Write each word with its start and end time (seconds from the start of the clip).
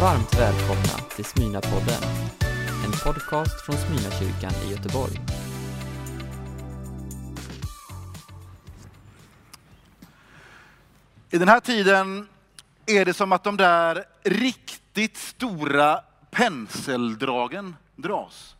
Varmt 0.00 0.34
välkomna 0.34 1.08
till 1.16 1.24
Smyrnapodden, 1.24 2.02
en 2.84 2.92
podcast 2.92 3.66
från 3.66 3.76
Smyrnakyrkan 3.76 4.52
i 4.66 4.70
Göteborg. 4.70 5.20
I 11.30 11.38
den 11.38 11.48
här 11.48 11.60
tiden 11.60 12.28
är 12.86 13.04
det 13.04 13.14
som 13.14 13.32
att 13.32 13.44
de 13.44 13.56
där 13.56 14.04
riktigt 14.22 15.16
stora 15.16 16.00
penseldragen 16.30 17.76
dras. 17.96 18.56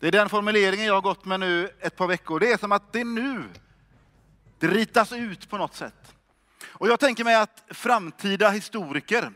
Det 0.00 0.08
är 0.08 0.12
den 0.12 0.28
formuleringen 0.28 0.86
jag 0.86 0.94
har 0.94 1.00
gått 1.00 1.24
med 1.24 1.40
nu 1.40 1.70
ett 1.80 1.96
par 1.96 2.06
veckor. 2.06 2.40
Det 2.40 2.52
är 2.52 2.58
som 2.58 2.72
att 2.72 2.92
det 2.92 3.00
är 3.00 3.04
nu 3.04 3.44
det 4.58 4.66
ritas 4.66 5.12
ut 5.12 5.50
på 5.50 5.58
något 5.58 5.74
sätt. 5.74 6.14
Och 6.68 6.88
jag 6.88 7.00
tänker 7.00 7.24
mig 7.24 7.34
att 7.34 7.64
framtida 7.70 8.50
historiker, 8.50 9.32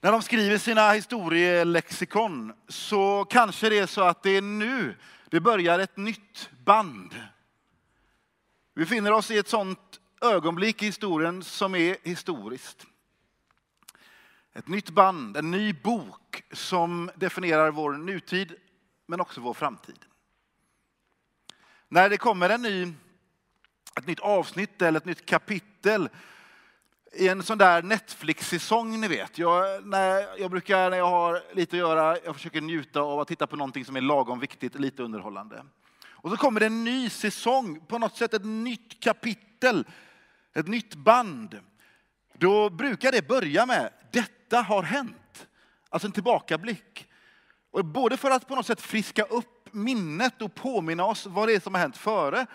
när 0.00 0.12
de 0.12 0.22
skriver 0.22 0.58
sina 0.58 0.92
historielexikon, 0.92 2.52
så 2.68 3.24
kanske 3.24 3.68
det 3.68 3.78
är 3.78 3.86
så 3.86 4.02
att 4.02 4.22
det 4.22 4.30
är 4.30 4.42
nu 4.42 4.96
det 5.30 5.40
börjar 5.40 5.78
ett 5.78 5.96
nytt 5.96 6.50
band. 6.64 7.14
Vi 8.74 8.82
befinner 8.82 9.12
oss 9.12 9.30
i 9.30 9.38
ett 9.38 9.48
sånt 9.48 10.00
ögonblick 10.20 10.82
i 10.82 10.86
historien 10.86 11.42
som 11.42 11.74
är 11.74 11.96
historiskt. 12.02 12.86
Ett 14.52 14.68
nytt 14.68 14.90
band, 14.90 15.36
en 15.36 15.50
ny 15.50 15.72
bok 15.72 16.42
som 16.52 17.10
definierar 17.16 17.70
vår 17.70 17.92
nutid 17.92 18.54
men 19.06 19.20
också 19.20 19.40
vår 19.40 19.54
framtid. 19.54 20.04
När 21.88 22.10
det 22.10 22.16
kommer 22.16 22.50
en 22.50 22.62
ny, 22.62 22.92
ett 23.96 24.06
nytt 24.06 24.20
avsnitt 24.20 24.82
eller 24.82 25.00
ett 25.00 25.04
nytt 25.04 25.26
kapitel 25.26 26.08
i 27.12 27.28
en 27.28 27.42
sån 27.42 27.58
där 27.58 27.82
Netflix-säsong 27.82 29.00
ni 29.00 29.08
vet. 29.08 29.38
Jag, 29.38 29.86
när, 29.86 30.38
jag 30.38 30.50
brukar 30.50 30.90
när 30.90 30.96
jag 30.96 31.10
har 31.10 31.42
lite 31.52 31.76
att 31.76 31.80
göra, 31.80 32.16
jag 32.24 32.34
försöker 32.34 32.60
njuta 32.60 33.00
av 33.00 33.20
att 33.20 33.28
titta 33.28 33.46
på 33.46 33.56
någonting 33.56 33.84
som 33.84 33.96
är 33.96 34.00
lagom 34.00 34.40
viktigt, 34.40 34.80
lite 34.80 35.02
underhållande. 35.02 35.64
Och 36.08 36.30
så 36.30 36.36
kommer 36.36 36.60
det 36.60 36.66
en 36.66 36.84
ny 36.84 37.10
säsong, 37.10 37.80
på 37.80 37.98
något 37.98 38.16
sätt 38.16 38.34
ett 38.34 38.44
nytt 38.44 39.00
kapitel, 39.00 39.84
ett 40.54 40.68
nytt 40.68 40.94
band. 40.94 41.58
Då 42.34 42.70
brukar 42.70 43.12
det 43.12 43.28
börja 43.28 43.66
med, 43.66 43.92
detta 44.12 44.60
har 44.60 44.82
hänt. 44.82 45.46
Alltså 45.88 46.08
en 46.08 46.12
tillbakablick. 46.12 47.08
Och 47.70 47.84
både 47.84 48.16
för 48.16 48.30
att 48.30 48.48
på 48.48 48.56
något 48.56 48.66
sätt 48.66 48.80
friska 48.80 49.22
upp 49.22 49.68
minnet 49.72 50.42
och 50.42 50.54
påminna 50.54 51.04
oss 51.04 51.26
vad 51.26 51.48
det 51.48 51.54
är 51.54 51.60
som 51.60 51.74
har 51.74 51.80
hänt 51.80 51.96
före, 51.96 52.46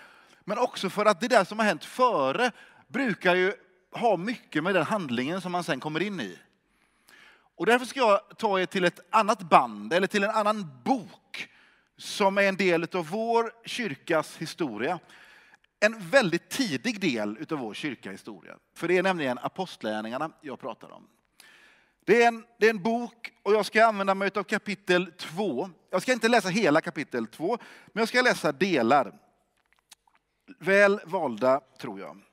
men 0.43 0.57
också 0.57 0.89
för 0.89 1.05
att 1.05 1.21
det 1.21 1.27
där 1.27 1.43
som 1.43 1.59
har 1.59 1.65
hänt 1.65 1.85
före 1.85 2.51
brukar 2.87 3.35
ju 3.35 3.53
ha 3.99 4.17
mycket 4.17 4.63
med 4.63 4.75
den 4.75 4.85
handlingen 4.85 5.41
som 5.41 5.51
man 5.51 5.63
sen 5.63 5.79
kommer 5.79 6.01
in 6.01 6.19
i. 6.19 6.39
Och 7.55 7.65
därför 7.65 7.85
ska 7.85 7.99
jag 7.99 8.37
ta 8.37 8.59
er 8.59 8.65
till 8.65 8.85
ett 8.85 8.99
annat 9.09 9.39
band, 9.39 9.93
eller 9.93 10.07
till 10.07 10.23
en 10.23 10.29
annan 10.29 10.71
bok, 10.83 11.49
som 11.97 12.37
är 12.37 12.43
en 12.43 12.55
del 12.55 12.87
av 12.93 13.07
vår 13.09 13.51
kyrkas 13.65 14.37
historia. 14.37 14.99
En 15.79 16.09
väldigt 16.09 16.49
tidig 16.49 16.99
del 16.99 17.45
av 17.49 17.57
vår 17.57 17.73
kyrkahistoria. 17.73 18.57
För 18.75 18.87
det 18.87 18.97
är 18.97 19.03
nämligen 19.03 19.37
apostlärningarna 19.37 20.31
jag 20.41 20.59
pratar 20.59 20.91
om. 20.91 21.07
Det 22.05 22.23
är, 22.23 22.27
en, 22.27 22.45
det 22.59 22.65
är 22.65 22.69
en 22.69 22.83
bok 22.83 23.31
och 23.43 23.53
jag 23.53 23.65
ska 23.65 23.85
använda 23.85 24.15
mig 24.15 24.31
av 24.35 24.43
kapitel 24.43 25.11
2. 25.17 25.69
Jag 25.89 26.01
ska 26.01 26.13
inte 26.13 26.27
läsa 26.27 26.49
hela 26.49 26.81
kapitel 26.81 27.27
2, 27.27 27.57
men 27.85 28.01
jag 28.01 28.07
ska 28.07 28.21
läsa 28.21 28.51
delar. 28.51 29.13
Väl 30.59 30.99
valda, 31.05 31.61
tror 31.79 31.99
jag. 31.99 32.24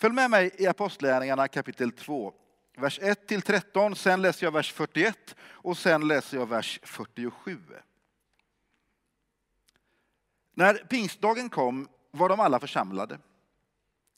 Följ 0.00 0.14
med 0.14 0.30
mig 0.30 0.50
i 0.58 0.66
Apostlärningarna 0.66 1.48
kapitel 1.48 1.92
2, 1.92 2.32
vers 2.76 2.98
1 3.02 3.28
till 3.28 3.42
13. 3.42 3.96
Sen 3.96 4.22
läser 4.22 4.46
jag 4.46 4.52
vers 4.52 4.72
41 4.72 5.36
och 5.42 5.78
sen 5.78 6.08
läser 6.08 6.36
jag 6.36 6.46
vers 6.46 6.80
47. 6.82 7.58
När 10.54 10.74
pingstdagen 10.74 11.50
kom 11.50 11.88
var 12.10 12.28
de 12.28 12.40
alla 12.40 12.60
församlade. 12.60 13.18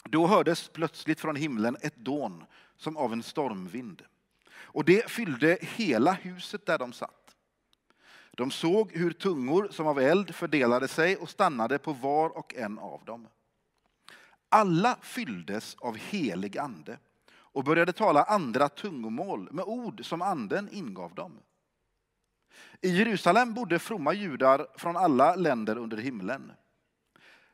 Då 0.04 0.26
hördes 0.26 0.68
plötsligt 0.68 1.20
från 1.20 1.36
himlen 1.36 1.76
ett 1.80 1.96
dån 1.96 2.44
som 2.76 2.96
av 2.96 3.12
en 3.12 3.22
stormvind. 3.22 4.02
Och 4.54 4.84
det 4.84 5.10
fyllde 5.10 5.58
hela 5.60 6.12
huset 6.12 6.66
där 6.66 6.78
de 6.78 6.92
satt. 6.92 7.36
De 8.30 8.50
såg 8.50 8.92
hur 8.92 9.12
tungor 9.12 9.68
som 9.70 9.86
av 9.86 10.00
eld 10.00 10.34
fördelade 10.34 10.88
sig 10.88 11.16
och 11.16 11.30
stannade 11.30 11.78
på 11.78 11.92
var 11.92 12.38
och 12.38 12.54
en 12.54 12.78
av 12.78 13.04
dem. 13.04 13.28
Alla 14.54 14.96
fylldes 15.02 15.76
av 15.78 15.96
helig 15.96 16.58
ande 16.58 16.98
och 17.34 17.64
började 17.64 17.92
tala 17.92 18.22
andra 18.22 18.68
tungomål 18.68 19.48
med 19.52 19.64
ord 19.64 20.04
som 20.04 20.22
anden 20.22 20.68
ingav 20.72 21.14
dem. 21.14 21.38
I 22.80 22.88
Jerusalem 22.88 23.54
bodde 23.54 23.78
fromma 23.78 24.12
judar 24.12 24.66
från 24.76 24.96
alla 24.96 25.36
länder 25.36 25.78
under 25.78 25.96
himlen. 25.96 26.52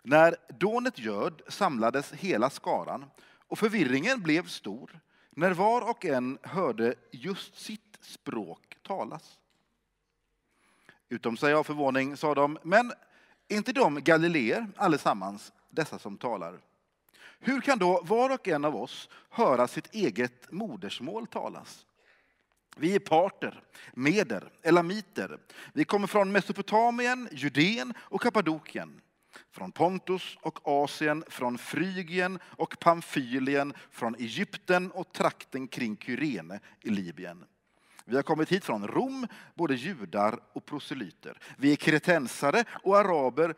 När 0.02 0.36
dånet 0.58 0.98
göd 0.98 1.42
samlades 1.48 2.12
hela 2.12 2.50
skaran 2.50 3.04
och 3.20 3.58
förvirringen 3.58 4.22
blev 4.22 4.46
stor 4.46 5.00
när 5.30 5.50
var 5.50 5.90
och 5.90 6.04
en 6.04 6.38
hörde 6.42 6.94
just 7.10 7.58
sitt 7.58 7.98
språk 8.00 8.76
talas. 8.82 9.38
Utom 11.08 11.36
sig 11.36 11.52
av 11.52 11.64
förvåning 11.64 12.16
sa 12.16 12.34
de, 12.34 12.58
men 12.62 12.92
inte 13.48 13.72
de 13.72 13.94
galileer 13.94 14.66
allesammans, 14.76 15.52
dessa 15.70 15.98
som 15.98 16.16
talar? 16.16 16.60
Hur 17.40 17.60
kan 17.60 17.78
då 17.78 18.02
var 18.04 18.30
och 18.30 18.48
en 18.48 18.64
av 18.64 18.76
oss 18.76 19.08
höra 19.30 19.68
sitt 19.68 19.94
eget 19.94 20.52
modersmål 20.52 21.26
talas? 21.26 21.86
Vi 22.76 22.94
är 22.94 22.98
parter, 22.98 23.62
meder, 23.92 24.52
elamiter. 24.62 25.38
Vi 25.72 25.84
kommer 25.84 26.06
från 26.06 26.32
Mesopotamien, 26.32 27.28
Judeen 27.32 27.94
och 27.98 28.20
Kappadokien 28.22 29.00
från 29.50 29.72
Pontus 29.72 30.38
och 30.40 30.68
Asien, 30.68 31.24
från 31.28 31.58
Frygien 31.58 32.38
och 32.44 32.78
Pamfylien, 32.78 33.74
från 33.90 34.14
Egypten 34.14 34.90
och 34.90 35.12
trakten 35.12 35.68
kring 35.68 35.96
Kyrene 35.96 36.60
i 36.80 36.90
Libyen. 36.90 37.44
Vi 38.04 38.16
har 38.16 38.22
kommit 38.22 38.52
hit 38.52 38.64
från 38.64 38.88
Rom, 38.88 39.26
både 39.54 39.74
judar 39.74 40.40
och 40.52 40.64
proselyter. 40.64 41.38
Vi 41.56 41.72
är 41.72 41.76
kretensare 41.76 42.64
och 42.82 42.98
araber. 42.98 43.54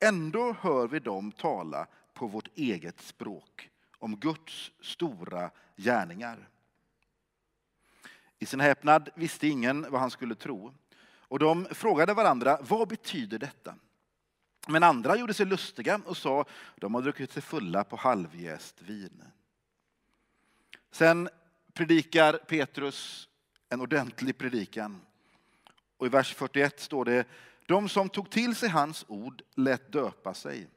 Ändå 0.00 0.56
hör 0.60 0.88
vi 0.88 0.98
dem 0.98 1.32
tala 1.32 1.86
på 2.18 2.26
vårt 2.26 2.48
eget 2.54 3.00
språk 3.00 3.70
om 3.98 4.16
Guds 4.16 4.72
stora 4.80 5.50
gärningar. 5.76 6.48
I 8.38 8.46
sin 8.46 8.60
häpnad 8.60 9.10
visste 9.14 9.48
ingen 9.48 9.86
vad 9.90 10.00
han 10.00 10.10
skulle 10.10 10.34
tro. 10.34 10.74
Och 11.20 11.38
de 11.38 11.66
frågade 11.70 12.14
varandra, 12.14 12.58
vad 12.60 12.88
betyder 12.88 13.38
detta? 13.38 13.74
Men 14.68 14.82
andra 14.82 15.16
gjorde 15.16 15.34
sig 15.34 15.46
lustiga 15.46 16.00
och 16.04 16.16
sa, 16.16 16.44
de 16.76 16.94
har 16.94 17.02
druckit 17.02 17.32
sig 17.32 17.42
fulla 17.42 17.84
på 17.84 17.96
halvjäst 17.96 18.82
vin. 18.82 19.22
Sen 20.90 21.28
predikar 21.72 22.32
Petrus 22.32 23.28
en 23.68 23.80
ordentlig 23.80 24.38
predikan. 24.38 25.00
Och 25.96 26.06
i 26.06 26.08
vers 26.08 26.34
41 26.34 26.80
står 26.80 27.04
det, 27.04 27.26
de 27.66 27.88
som 27.88 28.08
tog 28.08 28.30
till 28.30 28.56
sig 28.56 28.68
hans 28.68 29.04
ord 29.08 29.42
lät 29.54 29.92
döpa 29.92 30.34
sig. 30.34 30.68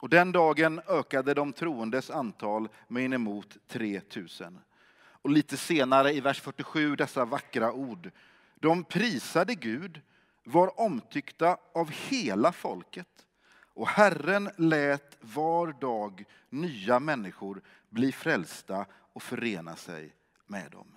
Och 0.00 0.08
den 0.08 0.32
dagen 0.32 0.80
ökade 0.88 1.34
de 1.34 1.52
troendes 1.52 2.10
antal 2.10 2.68
med 2.88 3.04
inemot 3.04 3.56
3000. 3.68 4.58
Och 4.98 5.30
lite 5.30 5.56
senare 5.56 6.12
i 6.12 6.20
vers 6.20 6.40
47 6.40 6.96
dessa 6.96 7.24
vackra 7.24 7.72
ord. 7.72 8.10
De 8.54 8.84
prisade 8.84 9.54
Gud, 9.54 10.00
var 10.44 10.80
omtyckta 10.80 11.58
av 11.74 11.90
hela 11.90 12.52
folket. 12.52 13.26
Och 13.74 13.88
Herren 13.88 14.50
lät 14.56 15.16
var 15.20 15.72
dag 15.72 16.24
nya 16.50 17.00
människor 17.00 17.62
bli 17.88 18.12
frälsta 18.12 18.86
och 19.12 19.22
förena 19.22 19.76
sig 19.76 20.14
med 20.46 20.70
dem. 20.70 20.96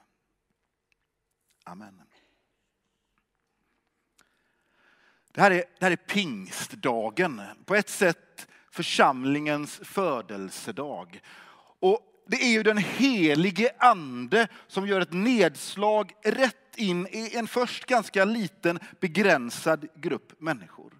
Amen. 1.63 2.01
Det 5.31 5.41
här 5.41 5.51
är, 5.51 5.63
det 5.79 5.85
här 5.85 5.91
är 5.91 5.95
pingstdagen. 5.95 7.41
På 7.65 7.75
ett 7.75 7.89
sätt 7.89 8.48
församlingens 8.71 9.79
födelsedag. 9.83 11.21
Och 11.79 11.99
det 12.27 12.43
är 12.43 12.49
ju 12.49 12.63
den 12.63 12.77
helige 12.77 13.71
ande 13.77 14.47
som 14.67 14.87
gör 14.87 15.01
ett 15.01 15.13
nedslag 15.13 16.11
rätt 16.23 16.55
in 16.75 17.07
i 17.07 17.35
en 17.35 17.47
först 17.47 17.85
ganska 17.85 18.25
liten 18.25 18.79
begränsad 18.99 19.87
grupp 19.95 20.41
människor. 20.41 20.93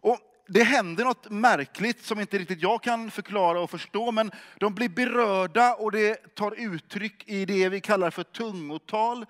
Och 0.00 0.18
det 0.48 0.62
händer 0.62 1.04
något 1.04 1.30
märkligt 1.30 2.04
som 2.04 2.20
inte 2.20 2.38
riktigt 2.38 2.62
jag 2.62 2.82
kan 2.82 3.10
förklara 3.10 3.60
och 3.60 3.70
förstå, 3.70 4.12
men 4.12 4.30
de 4.58 4.74
blir 4.74 4.88
berörda 4.88 5.74
och 5.74 5.92
det 5.92 6.34
tar 6.34 6.54
uttryck 6.58 7.28
i 7.28 7.44
det 7.44 7.68
vi 7.68 7.80
kallar 7.80 8.10
för 8.10 8.22
tungotal. 8.22 9.26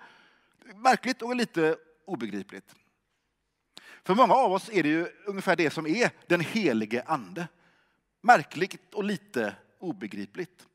Märkligt 0.75 1.21
och 1.21 1.35
lite 1.35 1.75
obegripligt. 2.05 2.75
För 4.09 4.15
många 4.15 4.33
av 4.33 4.51
oss 4.51 4.69
är 4.73 4.83
det 4.83 4.89
ju 4.89 5.07
ungefär 5.25 5.55
det 5.55 5.69
som 5.69 5.87
är 5.87 6.11
den 6.27 6.39
helige 6.39 7.03
ande. 7.03 7.47
Märkligt 8.21 8.93
och 8.93 9.03
lite 9.03 9.55
obegripligt. 9.79 10.67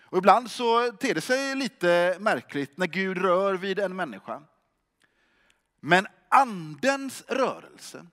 Och 0.00 0.18
ibland 0.18 0.50
så 0.50 0.92
ter 0.92 1.14
det 1.14 1.20
sig 1.20 1.54
lite 1.54 2.16
märkligt 2.20 2.78
när 2.78 2.86
Gud 2.86 3.18
rör 3.18 3.54
vid 3.54 3.78
en 3.78 3.96
människa. 3.96 4.42
Men 5.80 6.06
andens 6.28 7.24
rörelse, 7.28 8.06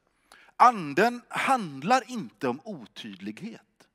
anden 0.56 1.22
handlar 1.30 2.12
inte 2.12 2.48
om 2.48 2.62
otydlighet. 2.64 3.88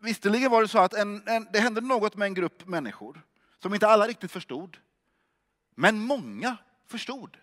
Visserligen 0.00 0.50
var 0.50 0.62
det 0.62 0.68
så 0.68 0.78
att 0.78 0.94
en, 0.94 1.28
en, 1.28 1.48
det 1.52 1.60
hände 1.60 1.80
något 1.80 2.16
med 2.16 2.26
en 2.26 2.34
grupp 2.34 2.66
människor 2.66 3.22
som 3.58 3.74
inte 3.74 3.88
alla 3.88 4.06
riktigt 4.06 4.32
förstod. 4.32 4.76
Men 5.74 5.98
många 5.98 6.56
förstod. 6.86 7.36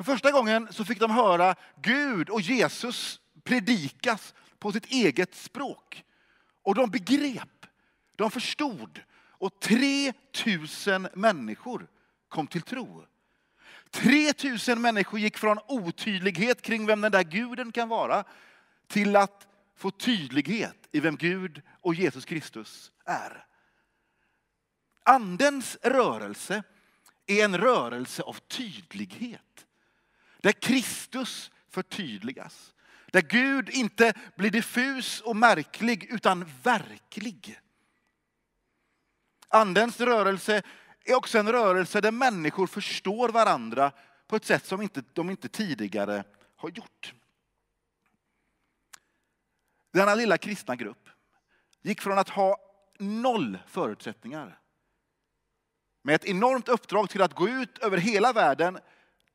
För 0.00 0.04
första 0.04 0.30
gången 0.30 0.68
så 0.70 0.84
fick 0.84 1.00
de 1.00 1.10
höra 1.10 1.54
Gud 1.82 2.30
och 2.30 2.40
Jesus 2.40 3.20
predikas 3.44 4.34
på 4.58 4.72
sitt 4.72 4.86
eget 4.86 5.34
språk. 5.34 6.04
Och 6.62 6.74
de 6.74 6.90
begrep, 6.90 7.66
de 8.16 8.30
förstod. 8.30 9.02
Och 9.12 9.60
3000 9.60 11.08
människor 11.14 11.86
kom 12.28 12.46
till 12.46 12.62
tro. 12.62 13.06
3000 13.90 14.80
människor 14.80 15.20
gick 15.20 15.38
från 15.38 15.58
otydlighet 15.66 16.62
kring 16.62 16.86
vem 16.86 17.00
den 17.00 17.12
där 17.12 17.22
guden 17.22 17.72
kan 17.72 17.88
vara 17.88 18.24
till 18.86 19.16
att 19.16 19.46
få 19.76 19.90
tydlighet 19.90 20.88
i 20.92 21.00
vem 21.00 21.16
Gud 21.16 21.62
och 21.80 21.94
Jesus 21.94 22.24
Kristus 22.24 22.92
är. 23.04 23.46
Andens 25.02 25.78
rörelse 25.82 26.62
är 27.26 27.44
en 27.44 27.58
rörelse 27.58 28.22
av 28.22 28.32
tydlighet. 28.32 29.66
Där 30.42 30.52
Kristus 30.52 31.50
förtydligas. 31.68 32.74
Där 33.12 33.22
Gud 33.22 33.68
inte 33.68 34.12
blir 34.36 34.50
diffus 34.50 35.20
och 35.20 35.36
märklig 35.36 36.04
utan 36.04 36.50
verklig. 36.62 37.60
Andens 39.48 40.00
rörelse 40.00 40.62
är 41.04 41.14
också 41.14 41.38
en 41.38 41.52
rörelse 41.52 42.00
där 42.00 42.12
människor 42.12 42.66
förstår 42.66 43.28
varandra 43.28 43.92
på 44.26 44.36
ett 44.36 44.44
sätt 44.44 44.66
som 44.66 44.82
inte, 44.82 45.02
de 45.12 45.30
inte 45.30 45.48
tidigare 45.48 46.24
har 46.56 46.70
gjort. 46.70 47.14
Denna 49.92 50.14
lilla 50.14 50.38
kristna 50.38 50.76
grupp 50.76 51.08
gick 51.82 52.00
från 52.00 52.18
att 52.18 52.28
ha 52.28 52.56
noll 52.98 53.58
förutsättningar 53.66 54.58
med 56.02 56.14
ett 56.14 56.24
enormt 56.24 56.68
uppdrag 56.68 57.10
till 57.10 57.22
att 57.22 57.34
gå 57.34 57.48
ut 57.48 57.78
över 57.78 57.98
hela 57.98 58.32
världen. 58.32 58.78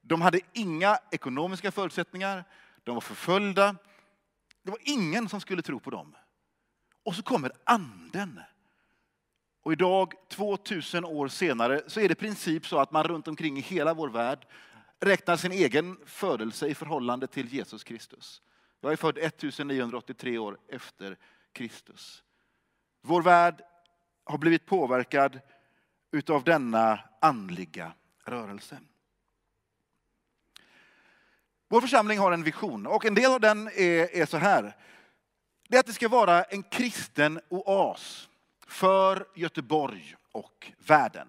De 0.07 0.21
hade 0.21 0.39
inga 0.53 0.97
ekonomiska 1.11 1.71
förutsättningar, 1.71 2.43
de 2.83 2.95
var 2.95 3.01
förföljda. 3.01 3.75
Det 4.63 4.71
var 4.71 4.79
ingen 4.81 5.29
som 5.29 5.41
skulle 5.41 5.61
tro 5.61 5.79
på 5.79 5.89
dem. 5.89 6.15
Och 7.03 7.15
så 7.15 7.23
kommer 7.23 7.51
anden. 7.63 8.39
Och 9.63 9.73
idag, 9.73 10.13
2000 10.29 11.05
år 11.05 11.27
senare, 11.27 11.81
så 11.87 11.99
är 11.99 12.07
det 12.07 12.11
i 12.11 12.15
princip 12.15 12.67
så 12.67 12.79
att 12.79 12.91
man 12.91 13.03
runt 13.03 13.27
omkring 13.27 13.57
i 13.57 13.61
hela 13.61 13.93
vår 13.93 14.09
värld 14.09 14.47
räknar 14.99 15.37
sin 15.37 15.51
egen 15.51 15.97
födelse 16.05 16.67
i 16.67 16.75
förhållande 16.75 17.27
till 17.27 17.53
Jesus 17.53 17.83
Kristus. 17.83 18.41
Jag 18.81 18.91
är 18.91 18.95
född 18.95 19.17
1983 19.17 20.37
år 20.37 20.57
efter 20.67 21.17
Kristus. 21.53 22.23
Vår 23.01 23.21
värld 23.21 23.61
har 24.23 24.37
blivit 24.37 24.65
påverkad 24.65 25.39
utav 26.11 26.43
denna 26.43 26.99
andliga 27.21 27.93
rörelse. 28.25 28.79
Vår 31.69 31.81
församling 31.81 32.19
har 32.19 32.31
en 32.31 32.43
vision 32.43 32.87
och 32.87 33.05
en 33.05 33.15
del 33.15 33.31
av 33.31 33.39
den 33.39 33.67
är, 33.67 34.15
är 34.15 34.25
så 34.25 34.37
här. 34.37 34.75
Det 35.69 35.75
är 35.75 35.79
att 35.79 35.85
det 35.85 35.93
ska 35.93 36.09
vara 36.09 36.43
en 36.43 36.63
kristen 36.63 37.39
oas 37.49 38.29
för 38.67 39.27
Göteborg 39.35 40.15
och 40.31 40.71
världen. 40.87 41.27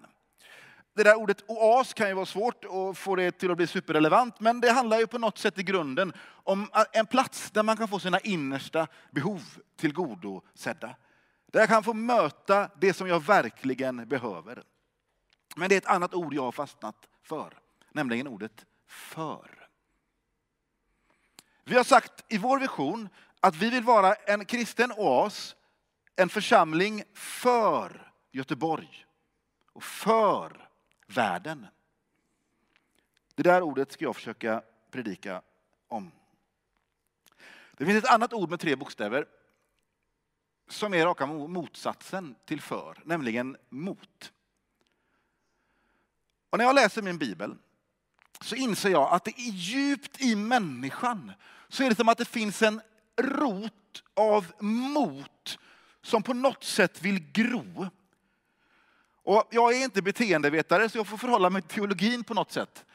Det 0.95 1.03
där 1.03 1.15
ordet 1.15 1.43
oas 1.47 1.93
kan 1.93 2.07
ju 2.07 2.13
vara 2.13 2.25
svårt 2.25 2.65
att 2.65 2.97
få 2.97 3.15
det 3.15 3.31
till 3.31 3.51
att 3.51 3.57
bli 3.57 3.67
superrelevant, 3.67 4.39
men 4.39 4.61
det 4.61 4.71
handlar 4.71 4.99
ju 4.99 5.07
på 5.07 5.17
något 5.17 5.37
sätt 5.37 5.59
i 5.59 5.63
grunden 5.63 6.13
om 6.27 6.69
en 6.91 7.05
plats 7.05 7.51
där 7.51 7.63
man 7.63 7.77
kan 7.77 7.87
få 7.87 7.99
sina 7.99 8.19
innersta 8.19 8.87
behov 9.11 9.41
tillgodosedda. 9.75 10.95
Där 11.51 11.59
jag 11.59 11.69
kan 11.69 11.83
få 11.83 11.93
möta 11.93 12.69
det 12.79 12.93
som 12.93 13.07
jag 13.07 13.23
verkligen 13.23 14.07
behöver. 14.07 14.63
Men 15.55 15.69
det 15.69 15.75
är 15.75 15.77
ett 15.77 15.85
annat 15.85 16.13
ord 16.13 16.33
jag 16.33 16.43
har 16.43 16.51
fastnat 16.51 16.95
för, 17.23 17.53
nämligen 17.91 18.27
ordet 18.27 18.65
för. 18.87 19.56
Vi 21.69 21.75
har 21.75 21.83
sagt 21.83 22.25
i 22.27 22.37
vår 22.37 22.59
vision 22.59 23.09
att 23.39 23.55
vi 23.55 23.69
vill 23.69 23.83
vara 23.83 24.13
en 24.13 24.45
kristen 24.45 24.91
oas, 24.91 25.55
en 26.15 26.29
församling 26.29 27.03
för 27.13 28.11
Göteborg 28.31 29.05
och 29.73 29.83
för 29.83 30.69
världen. 31.07 31.67
Det 33.35 33.43
där 33.43 33.61
ordet 33.61 33.91
ska 33.91 34.05
jag 34.05 34.15
försöka 34.15 34.61
predika 34.91 35.41
om. 35.87 36.11
Det 37.77 37.85
finns 37.85 38.03
ett 38.03 38.11
annat 38.11 38.33
ord 38.33 38.49
med 38.49 38.59
tre 38.59 38.75
bokstäver 38.75 39.25
som 40.67 40.93
är 40.93 41.05
raka 41.05 41.25
motsatsen 41.25 42.35
till 42.45 42.61
för, 42.61 43.01
nämligen 43.05 43.57
mot. 43.69 44.31
Och 46.49 46.57
när 46.57 46.65
jag 46.65 46.75
läser 46.75 47.01
min 47.01 47.17
bibel 47.17 47.55
så 48.41 48.55
inser 48.55 48.89
jag 48.89 49.13
att 49.13 49.23
det 49.23 49.39
är 49.39 49.51
djupt 49.51 50.21
i 50.21 50.35
människan 50.35 51.31
så 51.69 51.83
är 51.83 51.89
det 51.89 51.95
som 51.95 52.09
att 52.09 52.17
det 52.17 52.25
finns 52.25 52.61
en 52.61 52.81
rot 53.17 54.03
av 54.13 54.45
mot 54.59 55.59
som 56.01 56.23
på 56.23 56.33
något 56.33 56.63
sätt 56.63 57.01
vill 57.01 57.31
gro. 57.31 57.89
Och 59.23 59.47
jag 59.51 59.75
är 59.75 59.83
inte 59.83 60.01
beteendevetare 60.01 60.89
så 60.89 60.97
jag 60.97 61.07
får 61.07 61.17
förhålla 61.17 61.49
mig 61.49 61.61
till 61.61 61.71
teologin 61.71 62.23
på 62.23 62.33
något 62.33 62.51
sätt. 62.51 62.85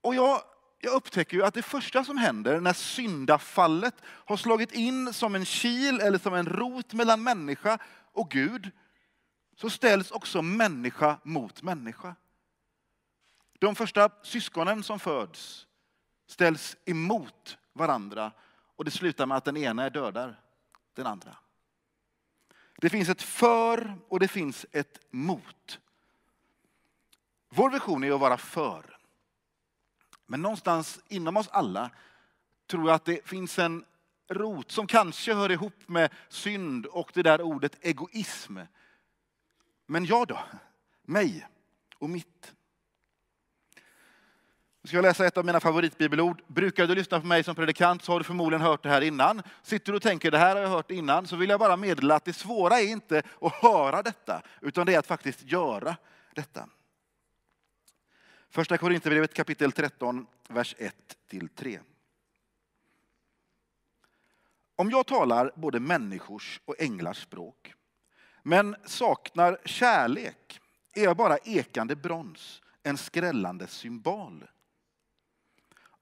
Och 0.00 0.14
jag, 0.14 0.40
jag 0.80 0.92
upptäcker 0.92 1.36
ju 1.36 1.44
att 1.44 1.54
det 1.54 1.62
första 1.62 2.04
som 2.04 2.18
händer 2.18 2.60
när 2.60 2.72
syndafallet 2.72 3.94
har 4.04 4.36
slagit 4.36 4.72
in 4.72 5.12
som 5.12 5.34
en 5.34 5.44
kil 5.44 6.00
eller 6.00 6.18
som 6.18 6.34
en 6.34 6.46
rot 6.46 6.92
mellan 6.92 7.22
människa 7.22 7.78
och 8.12 8.30
Gud 8.30 8.70
så 9.56 9.70
ställs 9.70 10.10
också 10.10 10.42
människa 10.42 11.18
mot 11.22 11.62
människa. 11.62 12.16
De 13.58 13.74
första 13.74 14.10
syskonen 14.22 14.82
som 14.82 15.00
föds 15.00 15.66
ställs 16.26 16.76
emot 16.84 17.58
varandra 17.72 18.32
och 18.76 18.84
det 18.84 18.90
slutar 18.90 19.26
med 19.26 19.36
att 19.36 19.44
den 19.44 19.56
ena 19.56 19.90
dödar 19.90 20.40
den 20.94 21.06
andra. 21.06 21.36
Det 22.76 22.90
finns 22.90 23.08
ett 23.08 23.22
för 23.22 23.98
och 24.08 24.20
det 24.20 24.28
finns 24.28 24.66
ett 24.72 24.98
mot. 25.10 25.78
Vår 27.48 27.70
vision 27.70 28.04
är 28.04 28.10
att 28.10 28.20
vara 28.20 28.36
för. 28.36 28.98
Men 30.26 30.42
någonstans 30.42 31.00
inom 31.08 31.36
oss 31.36 31.48
alla 31.48 31.90
tror 32.66 32.86
jag 32.86 32.94
att 32.94 33.04
det 33.04 33.28
finns 33.28 33.58
en 33.58 33.84
rot 34.28 34.70
som 34.70 34.86
kanske 34.86 35.34
hör 35.34 35.50
ihop 35.50 35.88
med 35.88 36.10
synd 36.28 36.86
och 36.86 37.10
det 37.14 37.22
där 37.22 37.42
ordet 37.42 37.84
egoism. 37.84 38.58
Men 39.86 40.04
jag 40.04 40.28
då? 40.28 40.38
Mig 41.02 41.46
och 41.98 42.10
mitt. 42.10 42.54
Nu 44.84 44.88
ska 44.88 44.96
jag 44.96 45.02
läsa 45.02 45.26
ett 45.26 45.36
av 45.36 45.44
mina 45.44 45.60
favoritbibelord. 45.60 46.42
Brukar 46.46 46.86
du 46.86 46.94
lyssna 46.94 47.20
på 47.20 47.26
mig 47.26 47.44
som 47.44 47.54
predikant 47.54 48.04
så 48.04 48.12
har 48.12 48.18
du 48.18 48.24
förmodligen 48.24 48.62
hört 48.62 48.82
det 48.82 48.88
här 48.88 49.00
innan. 49.00 49.42
Sitter 49.62 49.92
du 49.92 49.96
och 49.96 50.02
tänker 50.02 50.30
det 50.30 50.38
här 50.38 50.56
har 50.56 50.62
jag 50.62 50.68
hört 50.68 50.90
innan 50.90 51.26
så 51.26 51.36
vill 51.36 51.50
jag 51.50 51.60
bara 51.60 51.76
meddela 51.76 52.14
att 52.14 52.24
det 52.24 52.32
svåra 52.32 52.80
är 52.80 52.86
inte 52.86 53.22
att 53.40 53.52
höra 53.52 54.02
detta 54.02 54.42
utan 54.60 54.86
det 54.86 54.94
är 54.94 54.98
att 54.98 55.06
faktiskt 55.06 55.42
göra 55.42 55.96
detta. 56.34 56.68
Första 58.50 58.78
Korinthierbrevet 58.78 59.34
kapitel 59.34 59.72
13, 59.72 60.26
vers 60.48 60.74
1-3. 61.30 61.78
Om 64.76 64.90
jag 64.90 65.06
talar 65.06 65.52
både 65.54 65.80
människors 65.80 66.60
och 66.64 66.74
änglars 66.78 67.22
språk 67.22 67.74
men 68.42 68.76
saknar 68.84 69.58
kärlek 69.64 70.60
är 70.94 71.04
jag 71.04 71.16
bara 71.16 71.36
ekande 71.36 71.96
brons, 71.96 72.62
en 72.82 72.96
skrällande 72.98 73.66
symbol. 73.66 74.44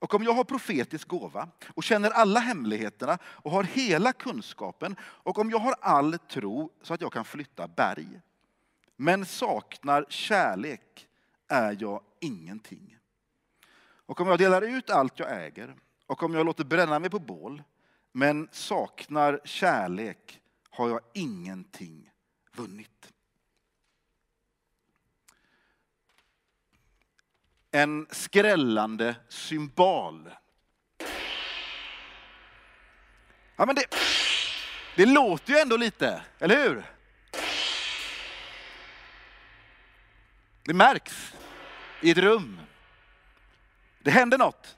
Och 0.03 0.15
om 0.15 0.23
jag 0.23 0.33
har 0.33 0.45
profetisk 0.45 1.09
gåva 1.09 1.49
och 1.75 1.85
känner 1.85 2.11
alla 2.11 2.41
hemligheterna 2.41 3.19
och 3.25 3.51
har 3.51 3.65
hela 3.65 4.13
kunskapen 4.13 4.97
och 5.01 5.39
om 5.39 5.51
jag 5.51 5.59
har 5.59 5.75
all 5.81 6.19
tro 6.19 6.71
så 6.83 6.95
att 6.95 7.01
jag 7.01 7.13
kan 7.13 7.25
flytta 7.25 7.69
berg 7.69 8.21
men 8.97 9.27
saknar 9.27 10.07
kärlek 10.09 11.09
är 11.49 11.77
jag 11.81 12.03
ingenting. 12.21 12.99
Och 14.07 14.21
om 14.21 14.29
jag 14.29 14.39
delar 14.39 14.63
ut 14.63 14.91
allt 14.91 15.19
jag 15.19 15.45
äger 15.45 15.77
och 16.07 16.23
om 16.23 16.35
jag 16.35 16.47
låter 16.47 16.65
bränna 16.65 16.99
mig 16.99 17.11
på 17.11 17.19
bål 17.19 17.63
men 18.13 18.49
saknar 18.53 19.41
kärlek 19.45 20.41
har 20.71 20.89
jag 20.89 21.01
ingenting 21.15 22.11
vunnit. 22.55 23.12
en 27.73 28.07
skrällande 28.11 29.17
symbol. 29.29 30.31
Ja, 33.57 33.67
men 33.67 33.75
det, 33.75 33.85
det 34.97 35.07
låter 35.07 35.53
ju 35.53 35.59
ändå 35.59 35.77
lite, 35.77 36.23
eller 36.39 36.57
hur? 36.57 36.85
Det 40.65 40.75
märks 40.75 41.35
i 42.01 42.11
ett 42.11 42.19
rum. 42.19 42.61
Det 44.01 44.11
händer 44.11 44.39
något. 44.39 44.77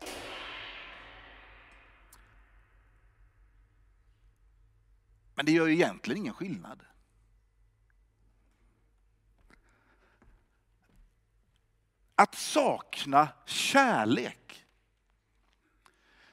Men 5.35 5.47
det 5.47 5.53
gör 5.53 5.67
ju 5.67 5.73
egentligen 5.73 6.19
ingen 6.19 6.35
skillnad. 6.35 6.81
Att 12.17 12.35
sakna 12.35 13.29
kärlek. 13.47 14.65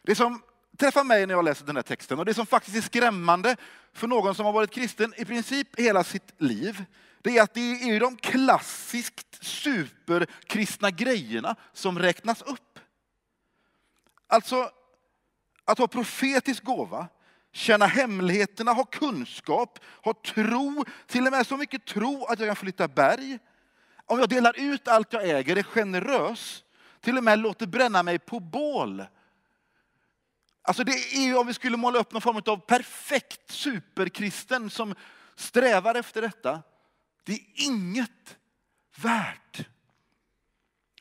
Det 0.02 0.16
som 0.16 0.42
träffar 0.78 1.04
mig 1.04 1.26
när 1.26 1.34
jag 1.34 1.46
läser 1.46 1.66
den 1.66 1.76
här 1.76 1.84
texten 1.84 2.20
och 2.20 2.26
det 2.26 2.34
som 2.34 2.46
faktiskt 2.46 2.78
är 2.78 2.82
skrämmande 2.82 3.56
för 3.94 4.08
någon 4.08 4.36
som 4.36 4.46
har 4.46 4.54
varit 4.54 4.72
kristen 4.72 5.14
i 5.18 5.26
princip 5.26 5.80
hela 5.80 6.04
sitt 6.04 6.34
liv, 6.38 6.86
det 7.22 7.38
är 7.38 7.44
att 7.44 7.54
det 7.54 7.62
är 7.62 8.00
de 8.00 8.18
klassiskt 8.18 9.44
superkristna 9.46 10.92
grejerna 10.92 11.56
som 11.74 12.00
räknas 12.00 12.42
upp. 12.42 12.80
Alltså, 14.28 14.70
att 15.66 15.78
ha 15.78 15.88
profetisk 15.88 16.64
gåva, 16.64 17.08
känna 17.52 17.86
hemligheterna, 17.86 18.74
ha 18.74 18.84
kunskap, 18.84 19.80
ha 20.04 20.14
tro, 20.14 20.86
till 21.08 21.26
och 21.26 21.32
med 21.32 21.48
så 21.48 21.58
mycket 21.58 21.86
tro 21.86 22.26
att 22.26 22.40
jag 22.40 22.48
kan 22.48 22.56
flytta 22.56 22.88
berg. 22.88 23.40
Om 24.12 24.20
jag 24.20 24.30
delar 24.30 24.60
ut 24.60 24.88
allt 24.88 25.14
jag 25.14 25.30
äger, 25.30 25.56
är 25.56 25.64
generös, 25.64 26.64
till 27.00 27.18
och 27.18 27.24
med 27.24 27.40
låter 27.40 27.68
bränna 27.68 28.04
mig 28.04 28.20
på 28.20 28.40
bål. 28.40 29.06
Alltså 30.62 30.84
det 30.84 30.92
är 30.92 31.26
ju 31.26 31.38
om 31.38 31.48
vi 31.48 31.54
skulle 31.54 31.78
måla 31.78 32.00
upp 32.00 32.12
någon 32.12 32.22
form 32.22 32.42
av 32.46 32.58
perfekt 32.58 33.52
superkristen 33.52 34.70
som 34.70 34.96
strävar 35.36 35.96
efter 35.96 36.22
detta. 36.22 36.62
Det 37.24 37.34
är 37.34 37.42
inget 37.56 38.38
värt 38.96 39.68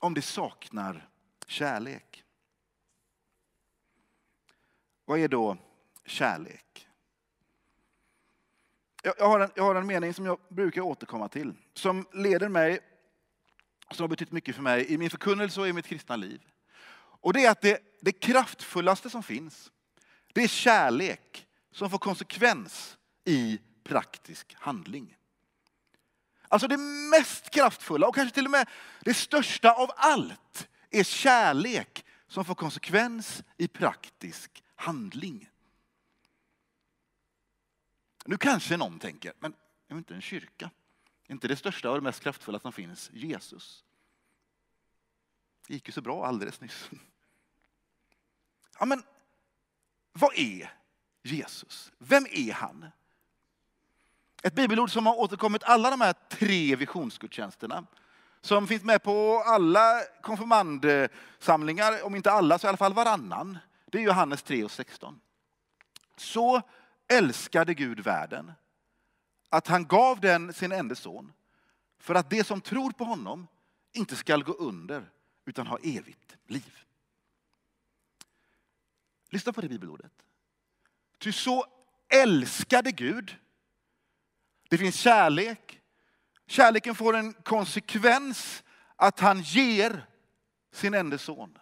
om 0.01 0.15
det 0.15 0.23
saknar 0.23 1.09
kärlek. 1.47 2.25
Vad 5.05 5.19
är 5.19 5.29
då 5.29 5.57
kärlek? 6.07 6.89
Jag 9.03 9.29
har, 9.29 9.41
en, 9.41 9.51
jag 9.55 9.65
har 9.65 9.75
en 9.75 9.87
mening 9.87 10.15
som 10.15 10.27
jag 10.27 10.39
brukar 10.49 10.81
återkomma 10.81 11.29
till, 11.29 11.55
som 11.75 12.07
leder 12.13 12.49
mig, 12.49 12.81
som 13.91 14.03
har 14.03 14.09
betytt 14.09 14.33
mycket 14.33 14.55
för 14.55 14.63
mig 14.63 14.93
i 14.93 14.99
min 14.99 15.11
förkunnelse 15.11 15.61
och 15.61 15.69
i 15.69 15.73
mitt 15.73 15.87
kristna 15.87 16.17
liv. 16.17 16.41
Och 17.21 17.33
det 17.33 17.45
är 17.45 17.51
att 17.51 17.61
det, 17.61 17.79
det 18.01 18.13
kraftfullaste 18.13 19.11
som 19.11 19.23
finns, 19.23 19.73
det 20.33 20.43
är 20.43 20.49
kärlek 20.49 21.47
som 21.73 21.91
får 21.91 21.99
konsekvens 21.99 22.99
i 23.25 23.61
praktisk 23.85 24.55
handling. 24.59 25.17
Alltså 26.49 26.69
det 26.69 26.77
mest 27.11 27.51
kraftfulla 27.51 28.09
och 28.09 28.15
kanske 28.15 28.35
till 28.35 28.45
och 28.45 28.51
med 28.51 28.69
det 29.01 29.15
största 29.15 29.73
av 29.73 29.91
allt 29.97 30.69
är 30.91 31.05
kärlek 31.05 32.05
som 32.29 32.45
får 32.45 32.55
konsekvens 32.55 33.43
i 33.57 33.69
praktisk 33.69 34.65
handling. 34.75 35.51
Nu 38.25 38.37
kanske 38.37 38.77
någon 38.77 38.99
tänker, 38.99 39.33
men 39.39 39.55
är 39.89 39.97
inte 39.97 40.15
en 40.15 40.21
kyrka? 40.21 40.71
Inte 41.31 41.49
det 41.49 41.57
största 41.57 41.91
och 41.91 41.97
det 41.97 42.03
mest 42.03 42.23
kraftfulla 42.23 42.59
som 42.59 42.73
finns 42.73 43.11
Jesus? 43.13 43.85
Det 45.67 45.75
gick 45.75 45.89
ju 45.89 45.93
så 45.93 46.01
bra 46.01 46.27
alldeles 46.27 46.61
nyss. 46.61 46.91
Ja, 48.79 48.85
men 48.85 49.03
vad 50.13 50.35
är 50.35 50.73
Jesus? 51.23 51.93
Vem 51.99 52.27
är 52.31 52.53
han? 52.53 52.87
Ett 54.43 54.55
bibelord 54.55 54.91
som 54.93 55.07
har 55.07 55.19
återkommit 55.19 55.63
alla 55.65 55.91
de 55.91 56.01
här 56.01 56.15
tre 56.29 56.77
visionsgudstjänsterna. 56.77 57.87
Som 58.41 58.67
finns 58.67 58.83
med 58.83 59.03
på 59.03 59.43
alla 59.47 60.01
konfirmandsamlingar, 60.23 62.05
om 62.05 62.15
inte 62.17 62.33
alla 62.33 62.59
så 62.59 62.67
i 62.67 62.69
alla 62.69 62.77
fall 62.77 62.95
varannan. 62.95 63.59
Det 63.87 63.99
är 63.99 64.03
Johannes 64.03 64.43
3 64.43 64.65
och 64.65 64.71
16. 64.71 65.21
Så 66.17 66.63
älskade 67.09 67.75
Gud 67.75 68.01
världen 68.01 68.53
att 69.51 69.67
han 69.67 69.87
gav 69.87 70.21
den 70.21 70.53
sin 70.53 70.73
enda 70.73 70.95
son 70.95 71.33
för 71.99 72.15
att 72.15 72.31
det 72.31 72.47
som 72.47 72.61
tror 72.61 72.91
på 72.91 73.05
honom 73.05 73.47
inte 73.93 74.17
skall 74.17 74.45
gå 74.45 74.53
under 74.53 75.11
utan 75.45 75.67
ha 75.67 75.79
evigt 75.79 76.37
liv. 76.47 76.79
Lyssna 79.29 79.53
på 79.53 79.61
det 79.61 79.69
bibelordet. 79.69 80.13
Ty 81.19 81.33
så 81.33 81.67
älskade 82.09 82.93
Gud. 82.93 83.37
Det 84.69 84.79
finns 84.79 84.95
kärlek. 84.95 85.81
Kärleken 86.47 86.95
får 86.95 87.17
en 87.17 87.33
konsekvens 87.33 88.63
att 88.97 89.21
han 89.21 89.41
ger 89.41 90.07
sin 90.73 90.95
enda 90.95 91.19
son. 91.19 91.59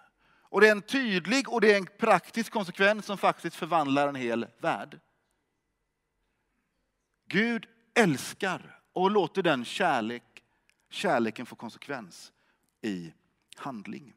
Och 0.50 0.61
det 0.61 0.68
är 0.68 0.73
en 0.73 0.83
tydlig 0.83 1.49
och 1.49 1.61
det 1.61 1.73
är 1.73 1.76
en 1.76 1.88
praktisk 1.99 2.52
konsekvens 2.52 3.07
som 3.07 3.18
faktiskt 3.18 3.57
förvandlar 3.57 4.09
en 4.09 4.14
hel 4.14 4.47
värld. 4.59 5.00
Gud 7.26 7.66
älskar 7.99 8.81
och 8.93 9.11
låter 9.11 9.43
den 9.43 9.64
kärlek, 9.64 10.43
kärleken 10.90 11.47
få 11.47 11.57
konsekvens 11.57 12.33
i 12.83 13.12
handling. 13.57 14.14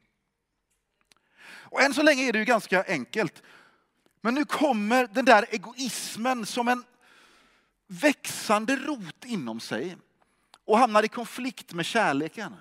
Och 1.44 1.82
än 1.82 1.94
så 1.94 2.02
länge 2.02 2.22
är 2.22 2.32
det 2.32 2.38
ju 2.38 2.44
ganska 2.44 2.84
enkelt. 2.84 3.42
Men 4.20 4.34
nu 4.34 4.44
kommer 4.44 5.06
den 5.06 5.24
där 5.24 5.46
egoismen 5.50 6.46
som 6.46 6.68
en 6.68 6.84
växande 7.86 8.76
rot 8.76 9.24
inom 9.24 9.60
sig 9.60 9.96
och 10.64 10.78
hamnar 10.78 11.02
i 11.02 11.08
konflikt 11.08 11.72
med 11.72 11.86
kärleken. 11.86 12.54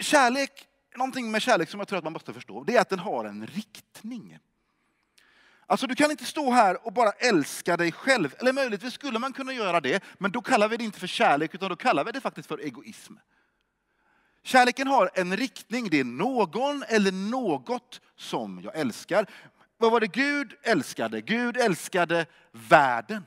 Kärlek, 0.00 0.68
någonting 0.96 1.30
med 1.30 1.42
kärlek 1.42 1.70
som 1.70 1.80
jag 1.80 1.88
tror 1.88 1.98
att 1.98 2.04
man 2.04 2.12
måste 2.12 2.32
förstå, 2.32 2.64
det 2.64 2.76
är 2.76 2.80
att 2.80 2.88
den 2.88 2.98
har 2.98 3.24
en 3.24 3.46
riktning. 3.46 4.38
Alltså 5.70 5.86
du 5.86 5.94
kan 5.94 6.10
inte 6.10 6.24
stå 6.24 6.50
här 6.50 6.86
och 6.86 6.92
bara 6.92 7.10
älska 7.10 7.76
dig 7.76 7.92
själv. 7.92 8.34
Eller 8.38 8.52
möjligtvis 8.52 8.94
skulle 8.94 9.18
man 9.18 9.32
kunna 9.32 9.52
göra 9.52 9.80
det, 9.80 10.04
men 10.18 10.30
då 10.30 10.40
kallar 10.40 10.68
vi 10.68 10.76
det 10.76 10.84
inte 10.84 11.00
för 11.00 11.06
kärlek 11.06 11.54
utan 11.54 11.68
då 11.68 11.76
kallar 11.76 12.04
vi 12.04 12.12
det 12.12 12.20
faktiskt 12.20 12.48
för 12.48 12.58
egoism. 12.58 13.14
Kärleken 14.42 14.86
har 14.86 15.10
en 15.14 15.36
riktning, 15.36 15.90
det 15.90 16.00
är 16.00 16.04
någon 16.04 16.84
eller 16.88 17.12
något 17.12 18.00
som 18.16 18.60
jag 18.64 18.76
älskar. 18.78 19.26
Vad 19.76 19.92
var 19.92 20.00
det 20.00 20.06
Gud 20.06 20.54
älskade? 20.62 21.20
Gud 21.20 21.56
älskade 21.56 22.26
världen. 22.52 23.24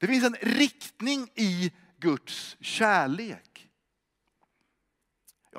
Det 0.00 0.06
finns 0.06 0.24
en 0.24 0.36
riktning 0.40 1.28
i 1.34 1.72
Guds 1.98 2.56
kärlek. 2.60 3.68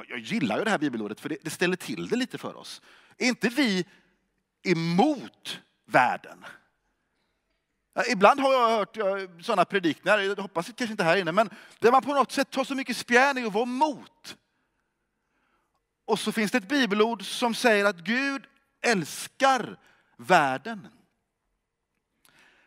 Jag, 0.07 0.19
gillar 0.19 0.57
ju 0.57 0.63
det 0.63 0.69
här 0.69 0.77
bibelordet 0.77 1.19
för 1.19 1.37
det 1.41 1.49
ställer 1.49 1.75
till 1.75 2.09
det 2.09 2.15
lite 2.15 2.37
för 2.37 2.57
oss. 2.57 2.81
Är 3.17 3.27
inte 3.27 3.49
vi 3.49 3.85
emot 4.63 5.61
världen? 5.85 6.45
Ibland 8.07 8.39
har 8.39 8.53
jag 8.53 8.69
hört 8.69 8.97
eh, 8.97 9.05
sådana 9.41 9.65
predikningar, 9.65 10.19
jag 10.19 10.35
hoppas 10.35 10.65
kanske 10.65 10.91
inte 10.91 11.03
här 11.03 11.17
inne, 11.17 11.31
men 11.31 11.49
där 11.79 11.91
man 11.91 12.01
på 12.01 12.13
något 12.13 12.31
sätt 12.31 12.51
tar 12.51 12.63
så 12.63 12.75
mycket 12.75 12.97
spjärn 12.97 13.37
i 13.37 13.45
att 13.45 13.53
vara 13.53 13.63
emot. 13.63 14.37
Och 16.05 16.19
så 16.19 16.31
finns 16.31 16.51
det 16.51 16.57
ett 16.57 16.69
bibelord 16.69 17.25
som 17.25 17.53
säger 17.53 17.85
att 17.85 17.97
Gud 17.97 18.43
älskar 18.81 19.79
världen. 20.17 20.87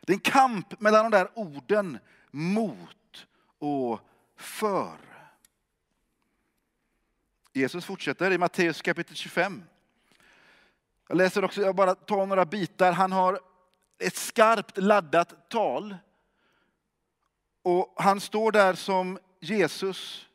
Det 0.00 0.12
är 0.12 0.14
en 0.14 0.20
kamp 0.20 0.80
mellan 0.80 1.10
de 1.10 1.16
där 1.16 1.38
orden 1.38 1.98
mot 2.30 3.26
och 3.58 4.00
för. 4.36 4.96
Jesus 7.52 7.84
fortsätter 7.84 8.30
i 8.30 8.38
Matteus 8.38 8.82
kapitel 8.82 9.16
25. 9.16 9.62
Jag 11.08 11.16
läser 11.16 11.44
också, 11.44 11.60
jag 11.60 11.76
bara 11.76 11.94
tar 11.94 12.26
några 12.26 12.44
bitar. 12.44 12.92
Han 12.92 13.12
har 13.12 13.40
ett 13.98 14.16
skarpt 14.16 14.78
laddat 14.78 15.50
tal. 15.50 15.96
Och 17.62 17.94
han 17.96 18.20
står 18.20 18.52
där 18.52 18.74
som 18.74 19.18
Jesus 19.40 20.26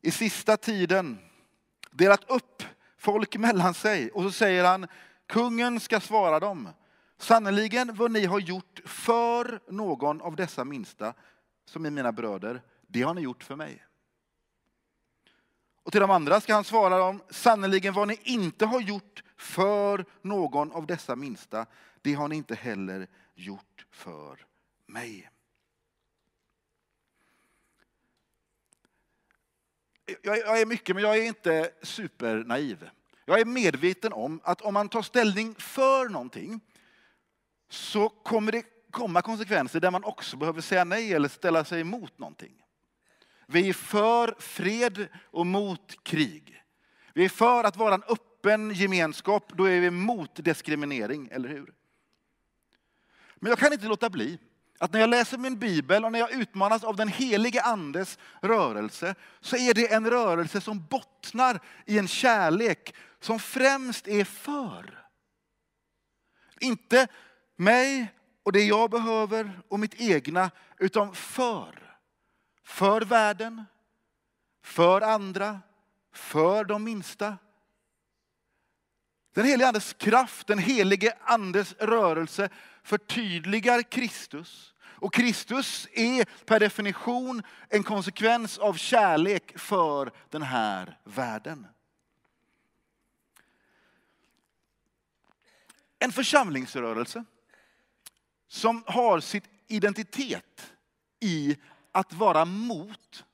i 0.00 0.10
sista 0.10 0.56
tiden 0.56 1.18
delat 1.90 2.30
upp 2.30 2.62
folk 2.98 3.36
mellan 3.36 3.74
sig. 3.74 4.10
Och 4.10 4.22
så 4.22 4.30
säger 4.30 4.64
han, 4.64 4.86
kungen 5.26 5.80
ska 5.80 6.00
svara 6.00 6.40
dem. 6.40 6.68
Sannerligen 7.18 7.94
vad 7.94 8.10
ni 8.10 8.24
har 8.24 8.40
gjort 8.40 8.80
för 8.84 9.60
någon 9.68 10.20
av 10.20 10.36
dessa 10.36 10.64
minsta, 10.64 11.14
som 11.64 11.86
är 11.86 11.90
mina 11.90 12.12
bröder, 12.12 12.62
det 12.86 13.02
har 13.02 13.14
ni 13.14 13.20
gjort 13.20 13.44
för 13.44 13.56
mig. 13.56 13.84
Och 15.82 15.92
till 15.92 16.00
de 16.00 16.10
andra 16.10 16.40
ska 16.40 16.54
han 16.54 16.64
svara 16.64 16.98
dem, 16.98 17.22
sannerligen 17.30 17.94
vad 17.94 18.08
ni 18.08 18.20
inte 18.22 18.66
har 18.66 18.80
gjort 18.80 19.22
för 19.38 20.04
någon 20.22 20.72
av 20.72 20.86
dessa 20.86 21.16
minsta, 21.16 21.66
det 22.02 22.14
har 22.14 22.28
ni 22.28 22.36
inte 22.36 22.54
heller 22.54 23.06
gjort 23.34 23.86
för 23.90 24.46
mig. 24.86 25.30
Jag 30.22 30.60
är 30.60 30.66
mycket, 30.66 30.96
men 30.96 31.04
jag 31.04 31.18
är 31.18 31.22
inte 31.22 31.70
supernaiv. 31.82 32.90
Jag 33.24 33.40
är 33.40 33.44
medveten 33.44 34.12
om 34.12 34.40
att 34.44 34.60
om 34.60 34.74
man 34.74 34.88
tar 34.88 35.02
ställning 35.02 35.54
för 35.54 36.08
någonting 36.08 36.60
så 37.68 38.08
kommer 38.08 38.52
det 38.52 38.62
komma 38.90 39.22
konsekvenser 39.22 39.80
där 39.80 39.90
man 39.90 40.04
också 40.04 40.36
behöver 40.36 40.60
säga 40.60 40.84
nej 40.84 41.14
eller 41.14 41.28
ställa 41.28 41.64
sig 41.64 41.80
emot 41.80 42.18
någonting. 42.18 42.62
Vi 43.46 43.68
är 43.68 43.72
för 43.72 44.34
fred 44.38 45.08
och 45.24 45.46
mot 45.46 46.04
krig. 46.04 46.62
Vi 47.14 47.24
är 47.24 47.28
för 47.28 47.64
att 47.64 47.76
vara 47.76 47.94
en 47.94 48.02
öppen 48.02 48.27
öppen 48.38 48.70
gemenskap, 48.70 49.52
då 49.56 49.64
är 49.64 49.80
vi 49.80 49.90
mot 49.90 50.44
diskriminering, 50.44 51.28
eller 51.32 51.48
hur? 51.48 51.74
Men 53.36 53.50
jag 53.50 53.58
kan 53.58 53.72
inte 53.72 53.86
låta 53.86 54.10
bli 54.10 54.38
att 54.78 54.92
när 54.92 55.00
jag 55.00 55.10
läser 55.10 55.38
min 55.38 55.58
bibel 55.58 56.04
och 56.04 56.12
när 56.12 56.18
jag 56.18 56.32
utmanas 56.32 56.84
av 56.84 56.96
den 56.96 57.08
helige 57.08 57.62
andes 57.62 58.18
rörelse, 58.42 59.14
så 59.40 59.56
är 59.56 59.74
det 59.74 59.92
en 59.92 60.10
rörelse 60.10 60.60
som 60.60 60.86
bottnar 60.86 61.60
i 61.86 61.98
en 61.98 62.08
kärlek 62.08 62.94
som 63.20 63.38
främst 63.38 64.08
är 64.08 64.24
för. 64.24 65.08
Inte 66.60 67.06
mig 67.56 68.14
och 68.42 68.52
det 68.52 68.62
jag 68.64 68.90
behöver 68.90 69.60
och 69.68 69.80
mitt 69.80 70.00
egna, 70.00 70.50
utan 70.78 71.14
för. 71.14 71.98
För 72.64 73.00
världen, 73.00 73.64
för 74.62 75.00
andra, 75.00 75.60
för 76.12 76.64
de 76.64 76.84
minsta. 76.84 77.36
Den 79.32 79.44
helige 79.46 79.68
Andes 79.68 79.92
kraft, 79.92 80.46
den 80.46 80.58
helige 80.58 81.12
Andes 81.20 81.72
rörelse 81.72 82.48
förtydligar 82.82 83.82
Kristus. 83.82 84.74
Och 84.80 85.14
Kristus 85.14 85.88
är 85.92 86.44
per 86.44 86.60
definition 86.60 87.42
en 87.68 87.82
konsekvens 87.82 88.58
av 88.58 88.74
kärlek 88.74 89.58
för 89.58 90.12
den 90.30 90.42
här 90.42 90.98
världen. 91.04 91.66
En 95.98 96.12
församlingsrörelse 96.12 97.24
som 98.48 98.84
har 98.86 99.20
sitt 99.20 99.44
identitet 99.66 100.72
i 101.20 101.56
att 101.92 102.12
vara 102.12 102.44
mot, 102.44 103.24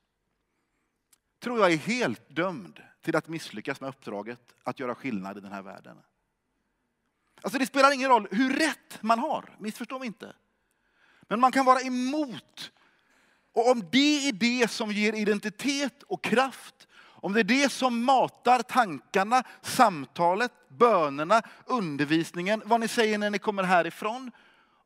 tror 1.40 1.58
jag 1.60 1.72
är 1.72 1.76
helt 1.76 2.36
dömd 2.36 2.82
till 3.04 3.16
att 3.16 3.28
misslyckas 3.28 3.80
med 3.80 3.88
uppdraget 3.88 4.40
att 4.62 4.80
göra 4.80 4.94
skillnad 4.94 5.38
i 5.38 5.40
den 5.40 5.52
här 5.52 5.62
världen. 5.62 5.96
Alltså 7.42 7.58
det 7.58 7.66
spelar 7.66 7.94
ingen 7.94 8.10
roll 8.10 8.28
hur 8.30 8.56
rätt 8.56 9.02
man 9.02 9.18
har, 9.18 9.56
missförstå 9.58 9.98
mig 9.98 10.06
inte. 10.06 10.36
Men 11.22 11.40
man 11.40 11.52
kan 11.52 11.64
vara 11.64 11.80
emot. 11.80 12.72
Och 13.52 13.70
om 13.70 13.88
det 13.92 14.28
är 14.28 14.32
det 14.32 14.70
som 14.70 14.90
ger 14.90 15.12
identitet 15.12 16.02
och 16.02 16.24
kraft, 16.24 16.88
om 16.96 17.32
det 17.32 17.40
är 17.40 17.44
det 17.44 17.72
som 17.72 18.04
matar 18.04 18.62
tankarna, 18.62 19.42
samtalet, 19.62 20.52
bönerna, 20.68 21.42
undervisningen, 21.66 22.62
vad 22.64 22.80
ni 22.80 22.88
säger 22.88 23.18
när 23.18 23.30
ni 23.30 23.38
kommer 23.38 23.62
härifrån. 23.62 24.30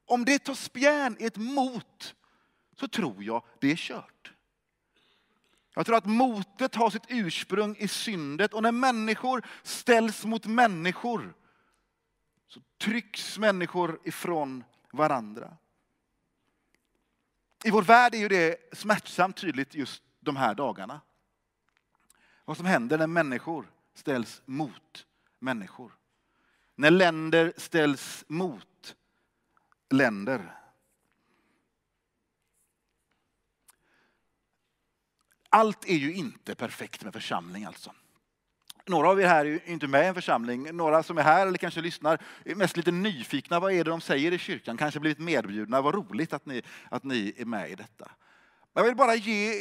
Om 0.07 0.25
det 0.25 0.39
tar 0.39 0.55
spjärn 0.55 1.17
i 1.19 1.25
ett 1.25 1.37
mot, 1.37 2.15
så 2.81 2.89
tror 2.89 3.25
jag 3.25 3.45
det 3.61 3.73
är 3.73 3.77
kört. 3.77 4.33
Jag 5.79 5.87
tror 5.87 5.97
att 5.97 6.07
motet 6.07 6.75
har 6.75 6.91
sitt 6.91 7.07
ursprung 7.09 7.77
i 7.79 7.89
syndet 7.89 8.55
och 8.55 8.63
när 8.63 8.73
människor 8.73 9.47
ställs 9.63 10.25
mot 10.25 10.47
människor 10.47 11.35
så 12.49 12.61
trycks 12.79 13.39
människor 13.39 14.01
ifrån 14.05 14.65
varandra. 14.93 15.57
I 17.65 17.71
vår 17.71 17.83
värld 17.83 18.15
är 18.15 18.19
ju 18.19 18.29
det 18.29 18.77
smärtsamt 18.77 19.37
tydligt 19.37 19.75
just 19.75 20.03
de 20.21 20.37
här 20.37 20.55
dagarna. 20.55 21.01
Vad 22.45 22.57
som 22.57 22.67
händer 22.67 22.99
när 22.99 23.07
människor 23.07 23.71
ställs 23.95 24.43
mot 24.45 25.07
människor. 25.39 25.93
När 26.75 26.91
länder 26.91 27.53
ställs 27.57 28.25
mot 28.29 28.97
länder. 29.91 30.55
Allt 35.51 35.89
är 35.89 35.97
ju 35.97 36.15
inte 36.15 36.55
perfekt 36.55 37.05
med 37.05 37.13
församling 37.13 37.65
alltså. 37.65 37.93
Några 38.87 39.09
av 39.09 39.21
er 39.21 39.27
här 39.27 39.45
är 39.45 39.69
inte 39.69 39.87
med 39.87 40.05
i 40.05 40.07
en 40.07 40.15
församling. 40.15 40.77
Några 40.77 41.03
som 41.03 41.19
är 41.19 41.23
här 41.23 41.47
eller 41.47 41.59
kanske 41.59 41.81
lyssnar 41.81 42.23
är 42.45 42.55
mest 42.55 42.77
lite 42.77 42.91
nyfikna. 42.91 43.61
Vad 43.61 43.73
är 43.73 43.85
det 43.85 43.91
de 43.91 44.01
säger 44.01 44.33
i 44.33 44.39
kyrkan? 44.39 44.77
Kanske 44.77 45.01
blivit 45.01 45.19
medbjudna. 45.19 45.81
Vad 45.81 45.95
roligt 45.95 46.33
att 46.33 46.47
ni, 46.47 46.63
att 46.91 47.05
ni 47.05 47.35
är 47.37 47.45
med 47.45 47.71
i 47.71 47.75
detta. 47.75 48.11
Jag 48.75 48.85
vill 48.85 48.97
bara 48.97 49.15
ge 49.15 49.53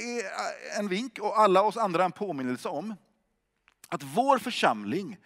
en 0.80 0.88
vink 0.88 1.19
och 1.19 1.39
alla 1.39 1.62
oss 1.62 1.78
andra 1.78 2.06
en 2.06 2.12
påminnelse 2.12 2.69
om 2.69 2.95
att 3.88 4.04
vår 4.04 4.38
församling 4.38 5.17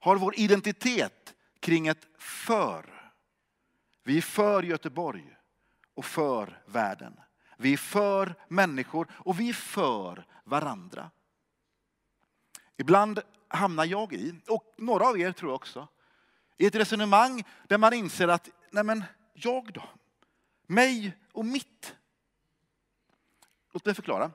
har 0.00 0.16
vår 0.16 0.38
identitet 0.38 1.34
kring 1.60 1.88
ett 1.88 2.06
för. 2.18 2.84
Vi 4.04 4.16
är 4.18 4.22
för 4.22 4.62
Göteborg 4.62 5.36
och 5.94 6.04
för 6.04 6.62
världen. 6.66 7.20
Vi 7.60 7.72
är 7.72 7.76
för 7.76 8.34
människor 8.48 9.08
och 9.12 9.40
vi 9.40 9.48
är 9.48 9.52
för 9.52 10.26
varandra. 10.44 11.10
Ibland 12.76 13.20
hamnar 13.48 13.84
jag 13.84 14.12
i, 14.12 14.34
och 14.48 14.74
några 14.76 15.06
av 15.06 15.20
er 15.20 15.32
tror 15.32 15.50
jag 15.50 15.56
också, 15.56 15.88
i 16.56 16.66
ett 16.66 16.74
resonemang 16.74 17.44
där 17.68 17.78
man 17.78 17.92
inser 17.92 18.28
att, 18.28 18.48
nej 18.70 18.84
men 18.84 19.04
jag 19.32 19.72
då? 19.72 19.82
Mig 20.66 21.16
och 21.32 21.44
mitt? 21.44 21.96
Låt 23.72 23.84
mig 23.84 23.94
förklara. 23.94 24.30